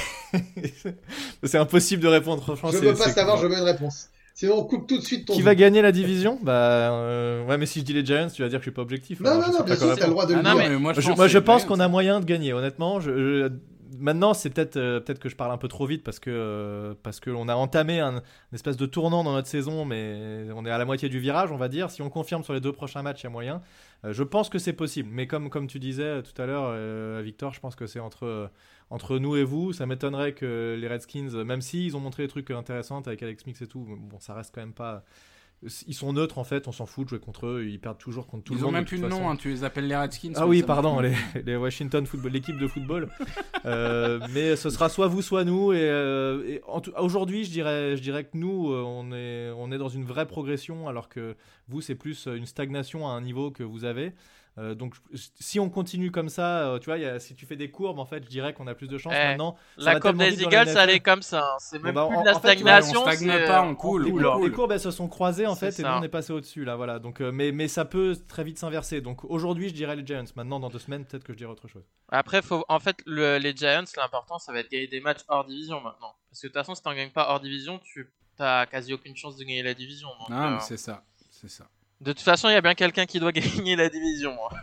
[1.43, 2.71] C'est impossible de répondre, franchement.
[2.71, 4.09] Je c'est- veux pas savoir, je veux une réponse.
[4.37, 5.33] Sinon, on coupe tout de suite ton.
[5.35, 5.45] Qui jeu.
[5.45, 6.41] va gagner la division?
[6.43, 8.75] Bah euh, ouais, mais si je dis les Giants, tu vas dire que je suis
[8.75, 9.21] pas objectif.
[9.21, 10.71] Non, alors non, non, bien sûr, t'as le droit de Ah le non, dire.
[10.71, 12.53] mais moi je Je, pense, moi, je pense qu'on a moyen de gagner.
[12.53, 13.53] Honnêtement, je, je-
[13.99, 16.95] maintenant, c'est peut-être euh, peut-être que je parle un peu trop vite parce que euh,
[17.03, 18.23] parce que on a entamé un,
[18.53, 21.57] espèce de tournant dans notre saison, mais on est à la moitié du virage, on
[21.57, 21.91] va dire.
[21.91, 23.63] Si on confirme sur les deux prochains matchs, il y a moyen.
[24.05, 27.53] Euh, je pense que c'est possible, mais comme comme tu disais tout à l'heure, Victor,
[27.53, 28.51] je pense que c'est entre
[28.91, 29.73] entre nous et vous.
[29.73, 33.63] Ça m'étonnerait que les Redskins, même s'ils ont montré des trucs intéressants avec Alex Mix
[33.63, 35.05] et tout, bon, ça reste quand même pas.
[35.87, 38.27] Ils sont neutres en fait, on s'en fout de jouer contre eux, ils perdent toujours
[38.27, 38.75] contre tout Ils le ont monde.
[38.75, 40.33] même de plus toute de nom, hein, tu les appelles les Redskins.
[40.37, 43.09] Ah oui, pardon, les, les Washington Football, l'équipe de football.
[43.65, 45.73] Euh, mais ce sera soit vous, soit nous.
[45.73, 46.61] Et, euh, et
[46.99, 50.27] aujourd'hui, je dirais, je dirais que nous, euh, on est, on est dans une vraie
[50.27, 51.35] progression, alors que
[51.69, 54.13] vous, c'est plus une stagnation à un niveau que vous avez.
[54.57, 57.45] Euh, donc, si on continue comme ça, euh, tu vois, il y a- si tu
[57.45, 59.57] fais des courbes, en fait, je dirais qu'on a plus de chance Eh, maintenant.
[59.79, 61.41] ça La tellement des Eagles, elle est comme ça.
[61.55, 61.57] hein.
[61.59, 63.01] C'est Bon, même bah, plus en- de la en fait, vois, stagnation.
[63.01, 65.69] on stagne c'est, pas, euh, on coule, Les, courbes, elles se sont croisées en fait,
[65.69, 65.83] et ça.
[65.91, 67.01] nous on est passé au-dessus là, voilà.
[67.01, 69.01] Donc, euh, mais, mais ça peut très vite s'inverser.
[69.01, 70.23] Donc aujourd'hui, je dirais les Giants.
[70.37, 71.83] Maintenant, dans deux semaines, peut-être que je dirai autre chose.
[72.11, 72.65] Après, faut...
[72.69, 75.81] en fait, le- les Giants, l'important, ça va être de gagner des matchs hors division
[75.81, 76.15] maintenant.
[76.31, 79.17] Parce que de toute façon, si t'en gagnes pas hors division, tu as quasi aucune
[79.17, 80.09] chance de gagner la division.
[80.21, 81.03] donc, Ah, euh, mais c'est ça.
[81.31, 81.65] C'est ça.
[82.05, 84.33] De toute façon, il y a bien quelqu'un qui doit gagner la division.
[84.51, 84.57] hein.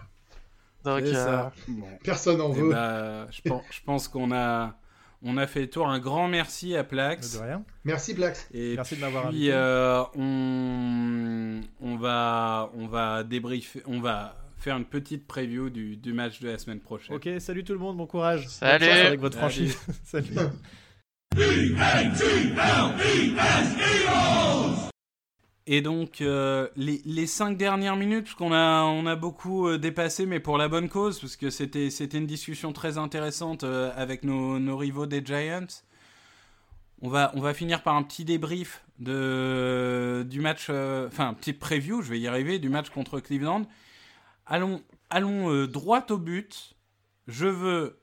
[0.84, 1.52] Donc, euh, ça.
[1.68, 1.88] Bon.
[2.04, 2.70] Personne n'en Eh veut.
[2.72, 4.76] ben, je pense, je pense qu'on a,
[5.24, 5.88] on a fait le tour.
[5.88, 7.34] Un grand merci à Plax.
[7.38, 7.64] De rien.
[7.84, 8.48] Merci, Plax.
[8.54, 9.50] Et Merci de m'avoir invité.
[9.52, 16.14] euh, on, on va, on va débriefer, on va faire une petite preview du, du
[16.14, 17.16] match de la semaine prochaine.
[17.16, 18.48] Ok, salut tout le monde, bon courage.
[18.48, 18.86] Salut.
[18.86, 19.70] Chance avec votre Salut.
[19.70, 19.78] franchise.
[20.04, 20.36] salut.
[25.68, 29.78] Et donc, euh, les, les cinq dernières minutes, parce qu'on a, on a beaucoup euh,
[29.78, 34.24] dépassé, mais pour la bonne cause, parce que c'était, une discussion très intéressante euh, avec
[34.24, 35.68] nos, nos rivaux des Giants.
[37.04, 41.54] On va, on va finir par un petit débrief de, du match, enfin, un petit
[41.54, 43.64] preview, je vais y arriver, du match contre Cleveland.
[44.46, 46.76] Allons, allons droit au but.
[47.28, 48.00] Je veux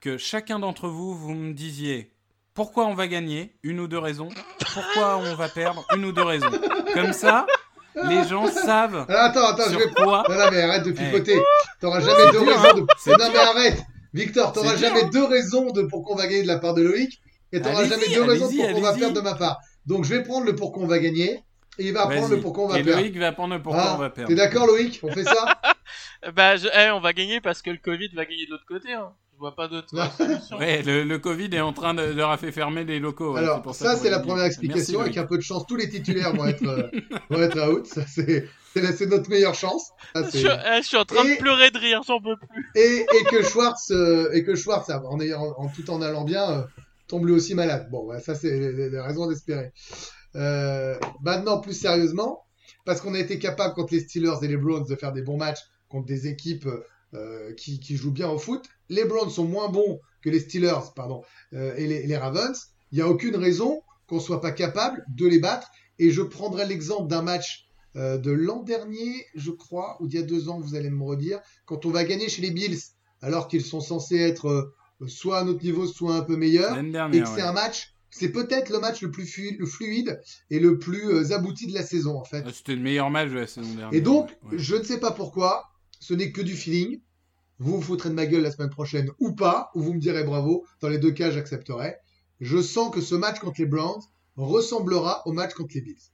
[0.00, 2.10] que chacun d'entre vous, vous me disiez
[2.56, 4.28] pourquoi on va gagner, une ou deux raisons,
[4.74, 6.50] pourquoi on va perdre, une ou deux raisons?
[6.94, 7.46] Comme ça,
[8.08, 9.90] les gens savent Alors, attends, attends, je vais.
[9.94, 10.24] quoi.
[10.28, 10.94] Non, non, mais arrête de Eh.
[10.94, 11.40] pipoter.
[11.80, 12.82] T'auras jamais deux dur, raisons de.
[12.82, 12.86] hein.
[13.06, 13.28] Non, dur.
[13.32, 13.78] mais arrête.
[14.12, 16.82] Victor, t'auras dur, jamais deux raisons de pourquoi on va gagner de la part de
[16.82, 17.20] Loïc.
[17.52, 19.58] Et t'auras jamais deux raisons de allez-y, pourquoi on va perdre de ma part.
[19.86, 21.42] Donc, je vais prendre le pourquoi on va gagner.
[21.78, 23.00] Et il va prendre le pourquoi on va Et perdre.
[23.02, 24.28] Loïc va prendre le pourquoi Ah, on va perdre.
[24.30, 24.98] T'es d'accord, Loïc?
[25.02, 25.60] On fait ça?
[26.34, 28.92] Bah, je- eh, on va gagner parce que le Covid va gagner de l'autre côté.
[28.94, 29.12] Hein.
[29.36, 30.04] Je vois pas d'autre Non.
[30.16, 30.56] solution.
[30.58, 33.34] Ouais, le, le Covid est en train de leur a fait fermer les locaux.
[33.34, 34.98] ouais, Alors, pour ça, c'est la première explication.
[35.00, 36.88] Merci, Avec un peu de chance, tous les titulaires vont être, euh,
[37.28, 37.86] vont être out.
[37.86, 39.90] Ça, c'est c'est la- notre meilleure chance.
[40.14, 42.70] Ça, Je suis, je suis en train Et- de pleurer de rire, j'en peux plus.
[42.74, 46.50] et, et que Schwartz, euh, et que Schwartz, en, ayant- en tout en allant bien,
[46.50, 46.62] euh,
[47.06, 47.88] tombe lui aussi malade.
[47.90, 49.72] Bon, bah, ça, c'est les raisons d'espérer.
[50.34, 52.42] Euh, maintenant, plus sérieusement,
[52.84, 55.36] parce qu'on a été capable contre les Steelers et les Browns de faire des bons
[55.38, 56.68] matchs contre des équipes
[57.14, 58.64] euh, qui, qui jouent bien au foot.
[58.88, 61.22] Les Browns sont moins bons que les Steelers, pardon,
[61.54, 62.68] euh, et les, les Ravens.
[62.92, 65.68] Il n'y a aucune raison qu'on soit pas capable de les battre.
[65.98, 70.22] Et je prendrai l'exemple d'un match euh, de l'an dernier, je crois, ou d'il y
[70.22, 72.78] a deux ans, vous allez me redire, quand on va gagner chez les Bills,
[73.22, 74.74] alors qu'ils sont censés être
[75.06, 77.22] soit à notre niveau, soit un peu meilleurs, L'année et dernière.
[77.24, 77.42] que c'est ouais.
[77.42, 81.82] un match, c'est peut-être le match le plus fluide et le plus abouti de la
[81.82, 82.44] saison, en fait.
[82.46, 83.94] Ah, C'était le meilleur match de la saison dernière.
[83.94, 84.58] Et donc, ouais, ouais.
[84.58, 85.64] je ne sais pas pourquoi,
[86.00, 87.00] ce n'est que du feeling.
[87.58, 90.24] Vous vous foutrez de ma gueule la semaine prochaine ou pas, ou vous me direz
[90.24, 90.66] bravo.
[90.80, 91.96] Dans les deux cas, j'accepterai.
[92.40, 94.02] Je sens que ce match contre les Browns
[94.36, 96.12] ressemblera au match contre les Bills.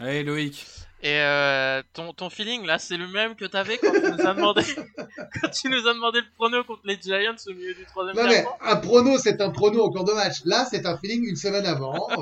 [0.00, 0.66] Allez, Loïc.
[1.00, 4.34] Et euh, ton, ton feeling là, c'est le même que t'avais quand tu nous as
[4.34, 4.62] demandé
[5.40, 8.26] quand tu nous as demandé le prono contre les Giants au milieu du troisième Non
[8.28, 10.38] mais un prono, c'est un prono en cours de match.
[10.44, 12.08] Là, c'est un feeling une semaine avant.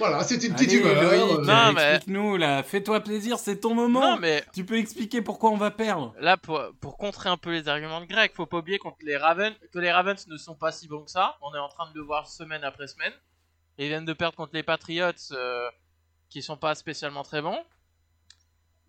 [0.00, 1.02] voilà, c'est une petite Allez, humeur.
[1.04, 2.64] Loïc, Euh, Non, mais- explique-nous là.
[2.64, 4.14] Fais-toi plaisir, c'est ton moment.
[4.14, 6.12] Non mais Tu peux expliquer pourquoi on va perdre.
[6.18, 9.16] là pour, pour contrer un peu les arguments de Greg, faut pas oublier contre les
[9.16, 11.36] Ravens que les Ravens ne sont pas si bons que ça.
[11.42, 13.12] On est en train de le voir semaine après semaine.
[13.78, 15.68] Ils viennent de perdre contre les Patriots euh,
[16.34, 17.56] qui sont pas spécialement très bons.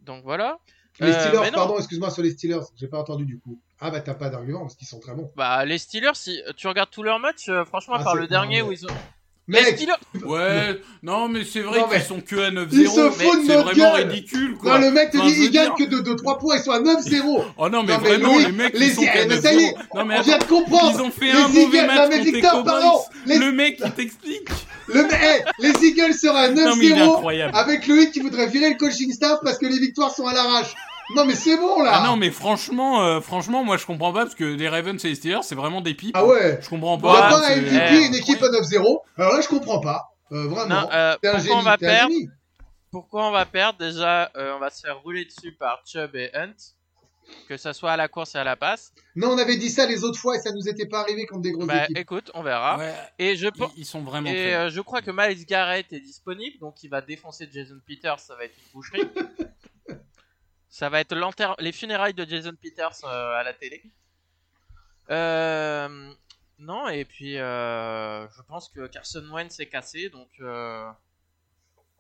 [0.01, 0.57] Donc voilà.
[0.99, 3.59] Les Euh, Steelers, pardon, excuse-moi sur les Steelers, j'ai pas entendu du coup.
[3.79, 5.31] Ah bah t'as pas d'argument parce qu'ils sont très bons.
[5.35, 8.21] Bah les Steelers, si tu regardes tous leurs matchs, euh, franchement, à Ah, part c'est-
[8.21, 8.95] le dernier non, où mais- ils ont
[9.47, 12.81] Les Mec, Steelers- Ouais, non, mais c'est vrai mais qu'ils sont que à 9-0.
[12.81, 14.07] ils se mais foutent de c'est notre vraiment gueule.
[14.09, 14.79] ridicule, quoi.
[14.79, 16.63] non, le mec te Enfin, dit, ils gagnent dire- que de, de 3 points, ils
[16.63, 17.45] sont à 9-0.
[17.57, 19.53] Oh non, mais Non, mais vraiment, Louis, les mecs, les ils sont qu'à mais ça
[19.53, 19.77] y est, 9-0.
[19.93, 20.91] Non, mais On vient de comprendre.
[20.97, 23.33] ils ont fait les un mauvais match contre les.
[23.35, 24.49] Les, Le mec, il t'explique.
[24.87, 27.57] Le, hey, les Eagles seraient à Non, mais il est 9-0 incroyable.
[27.57, 30.73] avec Loïc qui voudrait virer le coaching staff parce que les victoires sont à l'arrache.
[31.15, 31.91] Non, mais c'est bon, là.
[32.01, 35.09] Ah non, mais franchement, euh, franchement, moi, je comprends pas parce que les Ravens et
[35.09, 36.15] les Steelers, c'est vraiment des pipes.
[36.17, 36.57] Ah ouais.
[36.61, 37.13] Je comprends On pas.
[37.13, 39.01] va pas un MVP, eh, une équipe à 9-0.
[39.17, 40.09] Alors là, je comprends pas.
[40.31, 40.81] Euh, vraiment.
[40.81, 42.13] Non, euh, pourquoi on va perdre.
[42.91, 43.77] Pourquoi on va perdre?
[43.77, 46.53] Déjà, euh, on va se faire rouler dessus par Chubb et Hunt,
[47.47, 48.93] que ça soit à la course et à la passe.
[49.15, 51.41] Non, on avait dit ça les autres fois et ça nous était pas arrivé contre
[51.41, 51.97] des grosses Bah, équipes.
[51.97, 52.77] écoute, on verra.
[52.77, 53.71] Ouais, Et je ils, pense.
[53.77, 56.89] ils sont vraiment Et très euh, je crois que Miles Garrett est disponible, donc il
[56.89, 59.01] va défoncer Jason Peters, ça va être une boucherie.
[60.69, 61.15] ça va être
[61.59, 63.81] les funérailles de Jason Peters euh, à la télé.
[65.09, 66.13] Euh,
[66.59, 70.87] non, et puis euh, je pense que Carson Wentz est cassé, donc euh,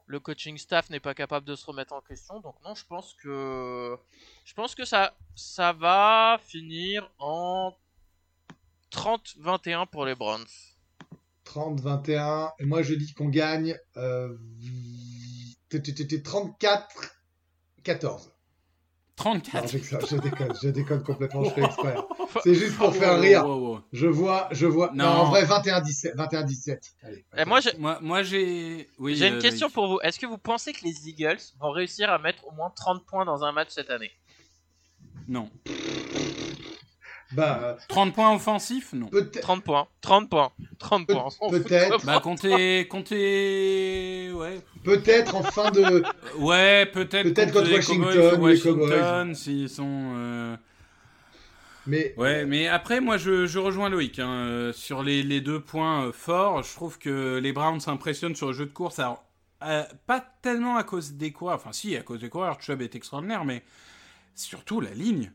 [0.07, 2.39] le coaching staff n'est pas capable de se remettre en question.
[2.39, 3.97] Donc non, je pense que
[4.43, 7.73] je pense que ça ça va finir en
[8.91, 10.45] 30-21 pour les Browns.
[11.45, 12.51] 30-21.
[12.59, 14.35] Et moi, je dis qu'on gagne euh,
[15.71, 18.31] 34-14.
[19.15, 19.63] 34.
[19.63, 21.95] Non, je, déconne, je déconne complètement, je fais exprès.
[22.43, 23.45] C'est juste pour faire rire.
[23.45, 23.79] wow, wow.
[23.93, 24.91] Je vois, je vois.
[24.93, 25.09] Non, Non.
[25.21, 26.15] en vrai, 21-17.
[26.15, 26.79] 21-17.
[27.03, 27.25] Allez.
[27.37, 28.89] Et moi, j'ai Moi, moi j'ai.
[28.99, 29.99] Oui, j'ai euh, une question pour vous.
[30.01, 33.25] Est-ce que vous pensez que les Eagles vont réussir à mettre au moins 30 points
[33.25, 34.11] dans un match cette année?
[35.27, 35.49] Non.
[37.31, 39.07] Bah, euh, 30 points offensifs Non.
[39.07, 39.41] peut-être.
[39.41, 39.87] 30 points.
[40.01, 40.51] 30 points.
[40.77, 41.29] 30 points.
[41.49, 42.05] peut-être.
[42.05, 42.87] Bah, comptez.
[42.87, 44.31] comptez.
[44.33, 44.61] Ouais.
[44.83, 46.03] Peut-être en fin de.
[46.37, 47.23] Ouais, peut-être.
[47.33, 48.89] Peut-être contre les Washington, Cowboys ou les Cowboys.
[48.89, 50.13] Washington, s'ils sont.
[50.15, 50.55] euh,
[51.87, 54.19] Mais Ouais, mais après, moi, je, je rejoins Loïc.
[54.19, 58.35] hein, euh, sur les, les deux points euh, forts, je trouve que les Browns s'impressionnent
[58.35, 58.99] sur le jeu de course.
[58.99, 59.23] Alors,
[59.63, 61.55] euh, pas tellement à cause des coureurs.
[61.55, 62.61] Enfin, si, à cause des coureurs.
[62.61, 63.63] Chubb est extraordinaire, mais
[64.35, 65.31] surtout la ligne.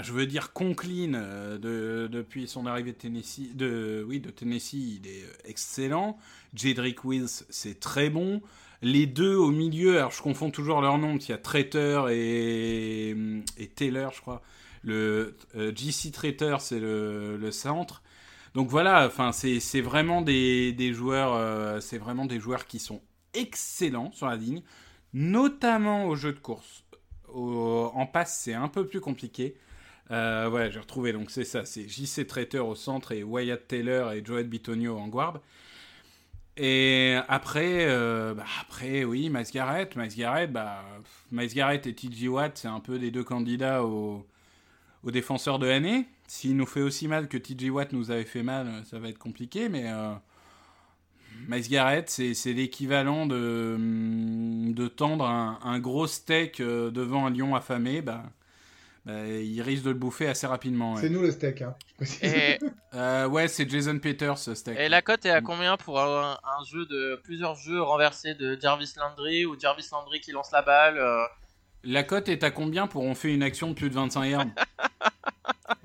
[0.00, 3.50] Je veux dire, Conklin, euh, de, depuis son arrivée de Tennessee,
[4.06, 6.16] oui, de Tennessee, il est euh, excellent.
[6.54, 8.40] Jedrick Wills, c'est très bon.
[8.80, 13.10] Les deux au milieu, alors je confonds toujours leurs noms, il y a Traitor et,
[13.10, 14.42] et Taylor, je crois.
[14.82, 18.02] Le euh, JC Traitor, c'est le, centre.
[18.54, 23.00] Donc voilà, enfin c'est vraiment des, joueurs, euh, c'est vraiment des joueurs qui sont
[23.34, 24.62] excellents sur la ligne,
[25.14, 26.84] notamment au jeu de course.
[27.34, 29.54] En passe, c'est un peu plus compliqué.
[30.12, 34.12] Euh, ouais, j'ai retrouvé, donc c'est ça, c'est JC Traitor au centre et Wyatt Taylor
[34.12, 35.40] et Joel Bitonio en guard.
[36.58, 40.84] Et après, euh, bah après, oui, Miles Garrett, Miles Garrett, bah,
[41.30, 44.26] Miles et TJ Watt, c'est un peu les deux candidats au,
[45.02, 46.06] au défenseur de l'année.
[46.28, 49.18] S'il nous fait aussi mal que TJ Watt nous avait fait mal, ça va être
[49.18, 50.12] compliqué, mais euh,
[51.48, 57.26] Miles Garrett, c'est c'est l'équivalent de, hum, de tendre un, un gros steak euh, devant
[57.26, 58.24] un lion affamé, bah,
[59.04, 60.96] bah, il risque de le bouffer assez rapidement.
[60.96, 61.62] c'est nous le steak.
[61.62, 61.74] Hein.
[62.22, 62.58] Et,
[62.94, 64.78] Euh, ouais c'est Jason Peters, ce steak.
[64.78, 68.58] et la cote est à combien pour un, un jeu de plusieurs jeux renversés de
[68.60, 71.22] Jarvis Landry ou Jarvis Landry qui lance la balle euh,
[71.84, 74.44] La cote est à combien pour on fait une action de plus de 25 yards?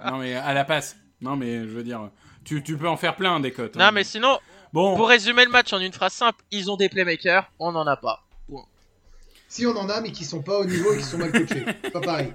[0.05, 0.95] Non mais à la passe.
[1.21, 2.09] Non mais je veux dire,
[2.43, 3.75] tu, tu peux en faire plein des cotes.
[3.77, 3.85] hein.
[3.87, 4.37] Non, mais sinon,
[4.73, 4.95] bon.
[4.95, 7.97] pour résumer le match en une phrase simple, ils ont des playmakers, on n'en a
[7.97, 8.23] pas.
[9.57, 11.65] Si on en a, mais qui sont pas au niveau et qui sont mal coachés.
[11.91, 12.31] pas pareil.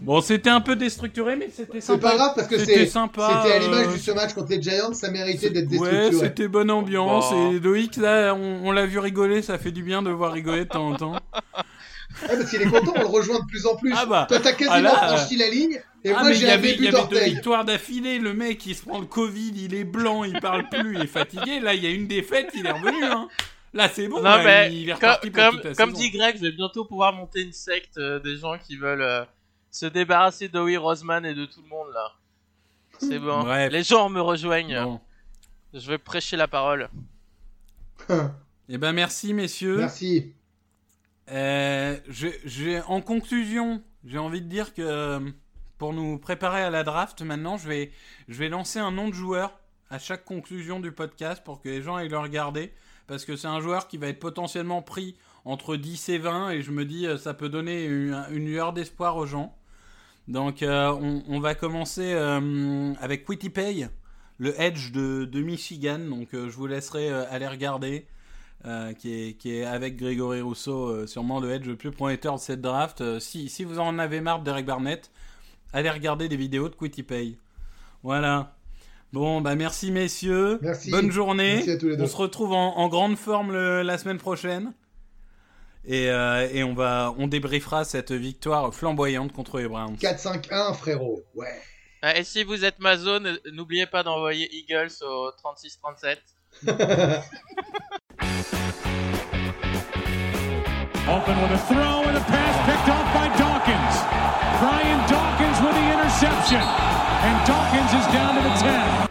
[0.00, 2.10] Bon, c'était un peu déstructuré, mais c'était C'est sympa.
[2.10, 4.50] pas grave parce que C'était c'est- sympa, c'était à l'image euh, de ce match contre
[4.50, 6.26] les Giants, ça méritait d'être Ouais, déstructuré.
[6.26, 7.30] c'était bonne ambiance.
[7.30, 7.52] Bon.
[7.52, 10.64] Et Loïc, là, on, on l'a vu rigoler, ça fait du bien de voir rigoler
[10.64, 11.12] de temps en temps.
[11.12, 13.92] Ouais, parce qu'il est content, on le rejoint de plus en plus.
[13.96, 16.42] Ah bah, Toi, t'as quasiment ah là, franchi la ligne, et ah, moi, mais j'ai
[16.46, 17.34] il y un début d'orteil.
[17.34, 18.18] victoires d'affilée.
[18.18, 21.06] Le mec, il se prend le Covid, il est blanc, il parle plus, il est
[21.08, 21.60] fatigué.
[21.60, 23.04] Là, il y a une défaite, il est revenu.
[23.04, 23.28] Hein.
[23.76, 24.22] Là, c'est bon.
[24.22, 27.98] non, mais il est comme, comme, dit Greg, je vais bientôt pouvoir monter une secte
[27.98, 29.24] euh, des gens qui veulent euh,
[29.70, 32.12] se débarrasser d'Howie Roseman et de tout le monde là.
[32.98, 33.42] C'est bon.
[33.42, 33.70] Bref.
[33.70, 34.82] Les gens me rejoignent.
[34.82, 35.00] Bon.
[35.74, 36.88] Je vais prêcher la parole.
[38.68, 39.76] Eh ben, merci, messieurs.
[39.76, 40.32] Merci.
[41.30, 45.20] Euh, je- en conclusion, j'ai envie de dire que
[45.78, 47.92] pour nous préparer à la draft, maintenant, je vais,
[48.26, 49.58] je vais lancer un nom de joueur
[49.88, 52.72] à chaque conclusion du podcast pour que les gens aillent le regarder.
[53.06, 56.62] Parce que c'est un joueur qui va être potentiellement pris entre 10 et 20 et
[56.62, 59.54] je me dis euh, ça peut donner une, lueur d'espoir aux gens.
[60.28, 63.88] Donc euh, on, va commencer euh, avec Wittipay,
[64.38, 65.98] le Edge de, Michigan.
[65.98, 68.06] Donc euh, je vous laisserai aller regarder
[68.98, 73.20] qui, est, avec Grégory Rousseau, sûrement le edge le plus prometteur de cette draft.
[73.20, 75.12] Si, si vous en avez marre d'Eric Barnett,
[75.72, 77.38] allez regarder des vidéos de Quitty Pay.
[78.02, 78.55] Voilà.
[79.16, 80.58] Bon, bah merci messieurs.
[80.60, 80.90] Merci.
[80.90, 81.54] Bonne journée.
[81.54, 82.04] Merci à tous les deux.
[82.04, 84.74] On se retrouve en, en grande forme le- la semaine prochaine.
[85.86, 89.94] Et, euh, et on va, on débriefera cette victoire flamboyante contre les Browns.
[89.98, 91.22] 4-5-1, frérot.
[91.34, 91.46] Ouais.
[92.02, 96.18] Ah, Et si vous êtes Mazo, ne- n'oubliez pas d'envoyer Eagles au 36-37.
[101.08, 103.96] Open with a throw and a pass picked off by Dawkins.
[104.60, 106.60] Brian Dawkins with the interception.
[106.60, 109.05] And Dawkins is down to the 10.